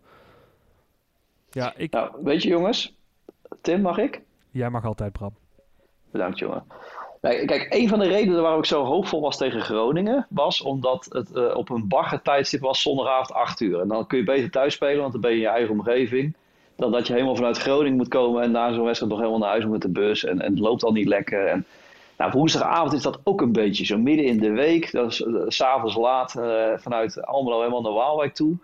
[1.51, 2.95] Ja, ik, Nou, weet je jongens,
[3.61, 4.21] Tim, mag ik?
[4.51, 5.35] jij mag altijd, Bram.
[6.11, 6.65] Bedankt, jongen.
[7.21, 11.33] Kijk, een van de redenen waarom ik zo hoopvol was tegen Groningen was omdat het
[11.33, 13.81] eh, op een bagger tijdstip was zondagavond 8 uur.
[13.81, 16.35] En dan kun je beter thuis spelen, want dan ben je in je eigen omgeving.
[16.77, 19.51] Dan dat je helemaal vanuit Groningen moet komen en na zo'n wedstrijd nog helemaal naar
[19.51, 20.25] huis moet met de bus.
[20.25, 21.47] En, en het loopt al niet lekker.
[21.47, 21.67] En,
[22.19, 24.93] nou, woensdagavond is dat ook een beetje zo midden in de week.
[24.93, 28.57] Dat is s s'avonds laat eh, vanuit Almelo helemaal naar Waalwijk toe.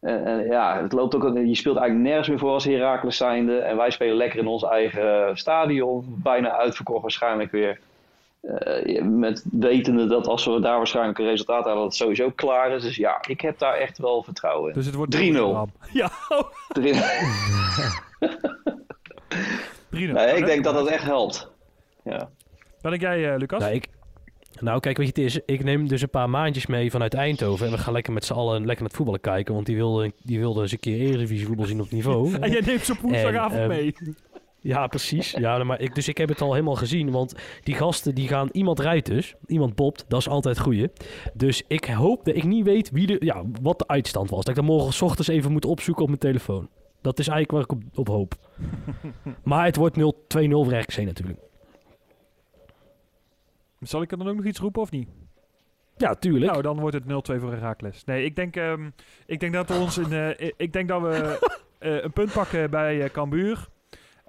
[0.00, 3.58] En, en ja, het loopt ook, je speelt eigenlijk nergens meer voor als Heracles zijnde.
[3.58, 6.04] En wij spelen lekker in ons eigen eh, stadion.
[6.22, 7.80] Bijna uitverkocht waarschijnlijk weer.
[8.40, 12.70] Eh, met wetende dat als we daar waarschijnlijk een resultaat halen, dat het sowieso klaar
[12.74, 12.82] is.
[12.82, 14.74] Dus ja, ik heb daar echt wel vertrouwen in.
[14.74, 15.30] Dus het wordt 3-0.
[15.32, 15.72] Bram.
[15.92, 16.10] Ja,
[16.68, 16.98] Drie- 3-0.
[20.12, 21.50] nee, ik denk dat dat echt helpt.
[22.04, 22.30] Ja.
[22.80, 23.60] Wat denk jij, eh, Lucas?
[23.60, 23.86] Nou, ik,
[24.60, 27.66] nou, kijk, weet je, het is, ik neem dus een paar maandjes mee vanuit Eindhoven.
[27.66, 29.54] En we gaan lekker met z'n allen lekker naar het voetballen kijken.
[29.54, 32.34] Want die wilde, die wilde eens een keer Eredivisie voetbal zien op niveau.
[32.40, 33.94] En jij neemt ze op woensdagavond En, ehm, mee.
[34.62, 35.30] Ja, precies.
[35.30, 37.10] Ja, maar ik, dus ik heb het al helemaal gezien.
[37.10, 38.48] Want die gasten, die gaan...
[38.52, 39.34] Iemand rijdt dus.
[39.46, 40.04] Iemand bopt.
[40.08, 40.88] Dat is altijd het goeie.
[41.34, 44.38] Dus ik hoop dat ik niet weet wie de, ja, wat de uitstand was.
[44.38, 46.68] Dat ik dan morgen ochtends even moet opzoeken op mijn telefoon.
[47.00, 48.34] Dat is eigenlijk waar ik op, op hoop.
[49.44, 50.02] maar het wordt 0-2-0
[50.50, 51.38] voor RKC natuurlijk.
[53.80, 55.08] Zal ik er dan ook nog iets roepen of niet?
[55.96, 56.50] Ja, tuurlijk.
[56.50, 58.04] Nou, dan wordt het 0-2 voor Herakles.
[58.04, 58.90] Nee, ik denk, ehm,
[59.26, 61.38] ik denk dat we ons in, eh, ik- denk dat we
[61.78, 63.68] eh, een punt pakken bij eh Cambuur.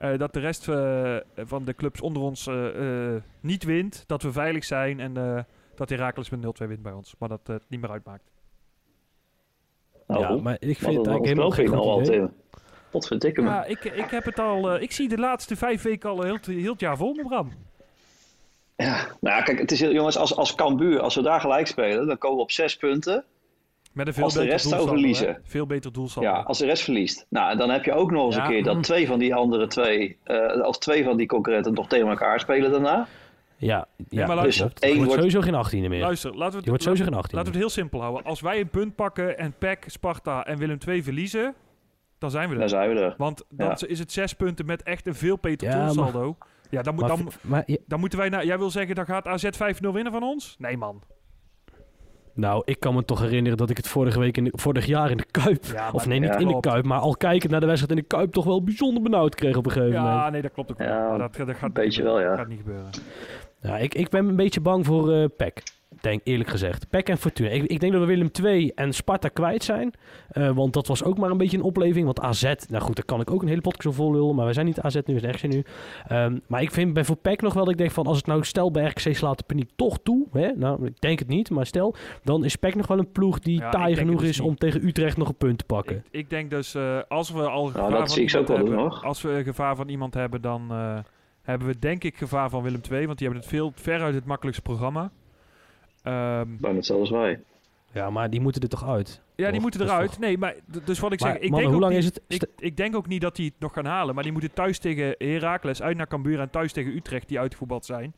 [0.02, 4.04] Eh, dat de rest eh, van de clubs onder ons eh, niet wint.
[4.08, 5.44] Dat we veilig zijn en eh,
[5.76, 7.16] dat Herakles met 0-2 wint bij ons.
[7.20, 8.24] Maar dat het niet meer uitmaakt.
[10.08, 12.28] Nou, ja, maar ik vind het eigenlijk helemaal geen goed idee.
[12.92, 13.48] Wat verdikke me.
[13.50, 14.72] Ja, ik, ik heb het al.
[14.72, 17.52] eh, ik zie de laatste vijf weken al heel, het- heel het jaar vol, Bram.
[18.76, 21.68] Ja, nou ja, kijk, het is heel, jongens, als, als Cambuur, als we daar gelijk
[21.68, 23.24] spelen, dan komen we op zes punten.
[23.92, 24.88] Met een veel Als de beter rest zou hè.
[24.88, 25.40] verliezen.
[25.44, 26.30] Veel beter doelsaldo.
[26.30, 27.26] Ja, als de rest verliest.
[27.30, 29.36] Nou, en dan heb je ook nog eens Ja, een keer dat twee van die
[29.36, 33.08] andere twee, eh, als twee van die concurrenten nog tegen elkaar spelen daarna.
[33.58, 36.02] Ja, ja, maar dat luister, één Je wordt wordt- sowieso geen 18e meer.
[36.02, 38.24] Luister, laten we het, Je wordt sowieso geen laten 18e we het heel simpel houden.
[38.24, 41.54] Als wij een punt pakken en PEC, Sparta en Willem II verliezen,
[42.20, 42.60] dan zijn we er.
[42.60, 43.14] Dan zijn we er.
[43.18, 43.88] Want dan Ja.
[43.88, 46.38] is het zes punten met echt een veel beter Ja, doelsaldo.
[46.70, 48.46] Ja, dan, moet, Maar, dan, v- maar, ja, dan moeten wij naar...
[48.46, 50.56] Jij wil zeggen, dan gaat AZ 5-0 winnen van ons?
[50.60, 51.02] Nee, man.
[52.34, 55.12] Nou, ik kan me toch herinneren dat ik het vorige week in de- vorig jaar
[55.12, 56.60] in de Kuip, Ja, of nee, niet ja, in de.
[56.60, 59.56] Kuip, maar al kijkend naar de wedstrijd in de Kuip toch wel bijzonder benauwd kreeg
[59.58, 60.16] op een gegeven moment.
[60.16, 60.88] Ja, nee, dat klopt ook wel.
[60.88, 62.22] Ja, Maar dat, dat gaat niet beetje gebeuren.
[62.22, 62.38] wel, ja.
[62.38, 62.90] gaat niet gebeuren.
[63.62, 65.64] Ja, ik, ik ben een beetje bang voor eh PEC.
[66.02, 66.90] Denk eerlijk gezegd.
[66.90, 67.50] PEC en Fortuna.
[67.50, 69.94] Ik, ik denk dat we Willem II en Sparta kwijt zijn.
[70.30, 72.06] Eh, want dat was ook maar een beetje een opleving.
[72.06, 74.36] Want AZ, nou goed, daar kan ik ook een hele podcast over vol lullen.
[74.36, 75.64] Maar wij zijn niet AZ nu, we zijn RKC nu.
[76.08, 78.06] Ehm, maar ik vind bij voor PEC nog wel dat ik denk van...
[78.08, 80.28] Als het nou stel bij RKC slaat de paniek toch toe.
[80.32, 80.52] Hè?
[80.56, 81.50] Nou, ik denk het niet.
[81.50, 84.40] Maar stel, dan is PEC nog wel een ploeg die Ja, taai genoeg dus is
[84.40, 84.48] niet.
[84.48, 85.96] om tegen Utrecht nog een punt te pakken.
[85.96, 88.58] Ik, ik denk dus, eh, als we al gevaar dat van zie ik ze iemand
[88.58, 89.00] hebben, hoor.
[89.04, 90.98] als we gevaar van iemand hebben, dan eh,
[91.42, 94.26] hebben we denk ik gevaar van Willem II, want die hebben het veel veruit het
[94.26, 95.12] makkelijkste programma.
[96.04, 97.40] Ehm, Bijna hetzelfde als wij.
[97.94, 99.22] Ja, maar die moeten er toch uit.
[99.36, 100.10] ja, die moeten eruit.
[100.10, 102.04] toch- Nee, maar dus wat ik Maar zeg, ik mannen, denk hoe ook lang niet,
[102.04, 102.06] is
[102.38, 102.44] het?
[102.44, 104.80] Ik, ik denk ook niet dat die het nog gaan halen, maar die moeten thuis
[104.80, 108.16] tegen Heracles, uit naar Cambuur en thuis tegen Utrecht, die uitgevoetbald zijn.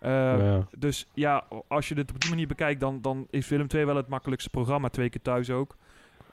[0.00, 0.66] Eh, Ja.
[0.78, 3.96] Dus ja, als je dit op die manier bekijkt, dan, dan is Willem II wel
[3.96, 4.88] het makkelijkste programma.
[4.88, 5.76] Twee keer thuis ook.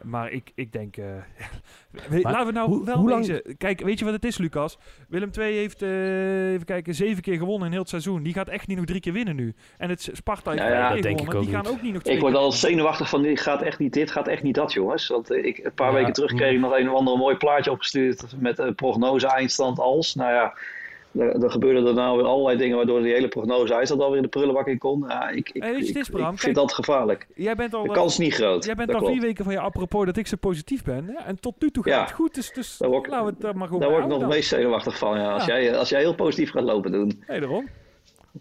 [0.04, 0.98] Maar ik, ik denk...
[0.98, 1.06] eh,
[2.10, 3.56] we- Maar laten we nou hoe- wel hoe lang-.
[3.58, 4.78] Kijk, weet je wat het is, Lucas?
[5.10, 8.24] Willem II heeft, eh, even kijken, zeven keer gewonnen in heel het seizoen.
[8.24, 9.54] Die gaat echt niet nog drie keer winnen nu.
[9.78, 11.46] En het Sparta heeft Ja, dat denk ik gewonnen.
[11.46, 11.80] Die ook gaan niet.
[11.80, 14.28] ook niet nog twee Ik word al zenuwachtig van dit gaat echt niet dit, gaat
[14.28, 15.08] echt niet dat, jongens.
[15.08, 17.36] Want eh, ik, een paar Ja, weken terug kreeg ik nog een of ander mooi
[17.36, 20.16] plaatje opgestuurd met een prognose eindstand als.
[20.16, 20.58] Nou ja,
[21.18, 24.24] er, er gebeurden er nou weer allerlei dingen waardoor die hele prognose eindstand alweer in
[24.24, 25.06] de prullenbak in kon.
[25.08, 27.28] Ja, ik, ik, Hey, ik, het is, ik Bram, vind kijk- dat gevaarlijk.
[27.36, 28.66] Jij bent al, De kans is niet groot.
[28.66, 31.06] jij bent dat al vier weken van je apropos dat ik zo positief ben.
[31.18, 32.02] Ja, en tot nu toe gaat Ja.
[32.02, 32.36] het goed.
[32.36, 34.50] Dus, dus Daar word ik- laten we het daar Daar word ik nog het meest
[34.50, 35.18] zenuwachtig van.
[35.20, 35.34] Ja.
[35.34, 35.62] Als, Ja.
[35.62, 37.08] jij, als jij heel positief gaat lopen doen.
[37.10, 37.18] dan.
[37.28, 37.68] Nee, daarom.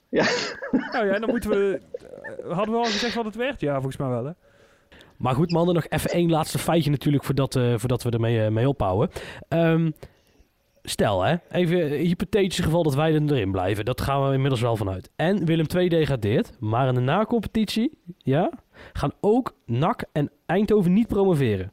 [0.08, 0.24] Ja.
[0.92, 1.80] Nou ja, dan moeten we...
[2.44, 3.60] eh, hadden we al gezegd wat het werd?
[3.60, 4.30] Ja, volgens mij wel, hè?
[5.16, 8.50] Maar goed, mannen, nog even één laatste feitje natuurlijk voordat, eh, voordat we ermee eh,
[8.50, 9.10] mee ophouden.
[9.48, 9.90] Ehm,
[10.82, 13.84] stel, hè, even een hypothetisch geval dat wij er erin blijven.
[13.84, 15.10] Dat gaan we inmiddels wel vanuit.
[15.16, 18.50] En Willem II degradeert, maar in de na-competitie ja,
[18.92, 21.72] gaan ook NAC en Eindhoven niet promoveren.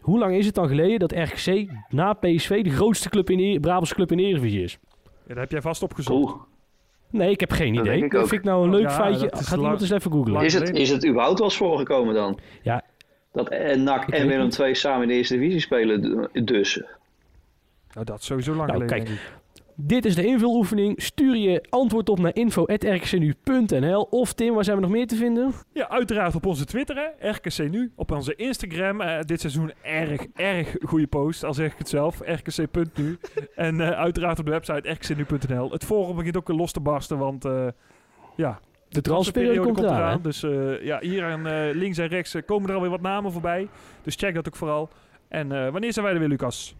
[0.00, 3.60] Hoe lang is het dan geleden dat RKC na PSV de grootste club in de
[3.60, 4.78] Brabantse club in de Eredivisie is?
[5.04, 6.36] Ja, dat heb jij vast opgezocht.
[7.10, 7.98] Nee, ik heb geen Dat idee.
[8.00, 9.26] denk ik Dat vind ik nou een leuk Ja, feitje.
[9.30, 10.32] is Gaat iemand lang- eens even googlen?
[10.32, 12.38] lang- Is het, is het überhaupt wel eens voorgekomen dan?
[12.62, 12.82] Ja.
[13.32, 14.58] Dat en NAC en Willem niet.
[14.58, 16.82] II samen in de eerste divisie spelen dus.
[17.98, 19.20] Nou, dat is sowieso lang Nou, geleden, kijk.
[19.74, 21.02] Dit is de invuloefening.
[21.02, 24.02] Stuur je antwoord op naar info.rkcnu.nl.
[24.02, 25.52] Of Tim, waar zijn we nog meer te vinden?
[25.72, 27.30] Ja, uiteraard op onze Twitter, hè.
[27.30, 27.92] RKC Nu.
[27.96, 29.00] Op onze Instagram.
[29.00, 32.20] eh, dit seizoen erg, erg goede post, al zeg ik het zelf.
[32.20, 33.18] rkc.nu.
[33.54, 35.70] en eh, uiteraard op de website rkcnu.nl.
[35.70, 37.44] Het forum begint ook los te barsten, want...
[37.44, 37.66] eh,
[38.36, 40.12] ja, De transferperiode komt eraan.
[40.12, 40.20] hè?
[40.20, 40.40] Dus
[40.82, 43.68] ja, hier aan eh, links en rechts komen er alweer wat namen voorbij.
[44.02, 44.88] Dus check dat ook vooral.
[45.28, 46.76] En wanneer zijn wij er weer, Lucas?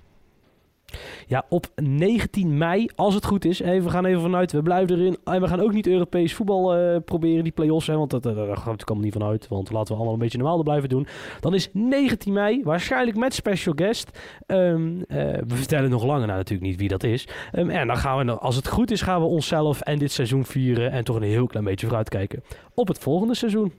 [1.27, 3.59] Ja, op 19 mei, als het goed is.
[3.59, 5.17] Hey, we gaan even vanuit, we blijven erin.
[5.25, 7.87] En we gaan ook niet Europees voetbal eh, proberen, die play-offs.
[7.87, 9.49] Hè, want dat, daar gaan we niet van uit.
[9.49, 11.07] Want laten we allemaal een beetje normaal blijven doen.
[11.41, 14.19] Dan is 19 mei, waarschijnlijk met special guest.
[14.47, 15.17] Ehm, eh,
[15.47, 17.29] we vertellen nog langer nou, natuurlijk niet wie dat is.
[17.53, 20.45] Ehm, en dan gaan we, als het goed is, gaan we onszelf en dit seizoen
[20.45, 20.91] vieren.
[20.91, 22.43] En toch een heel klein beetje vooruitkijken
[22.75, 23.73] op het volgende seizoen.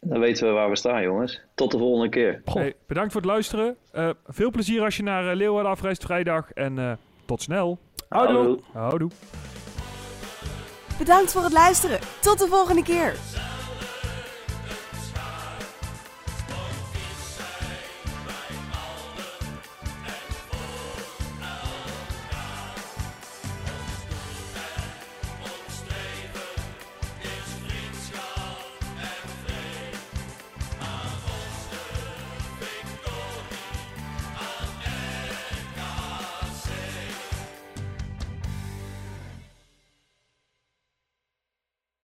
[0.00, 1.40] Dan weten we waar we staan, jongens.
[1.54, 2.42] Tot de volgende keer.
[2.44, 3.76] Hey, bedankt voor het luisteren.
[3.92, 6.52] Eh, veel plezier als je naar eh, Leeuwarden afreist vrijdag.
[6.52, 6.92] En eh,
[7.24, 7.78] tot snel.
[8.08, 8.58] Houdoe.
[8.72, 9.10] Houdoe.
[10.98, 11.98] Bedankt voor het luisteren.
[12.20, 13.14] Tot de volgende keer.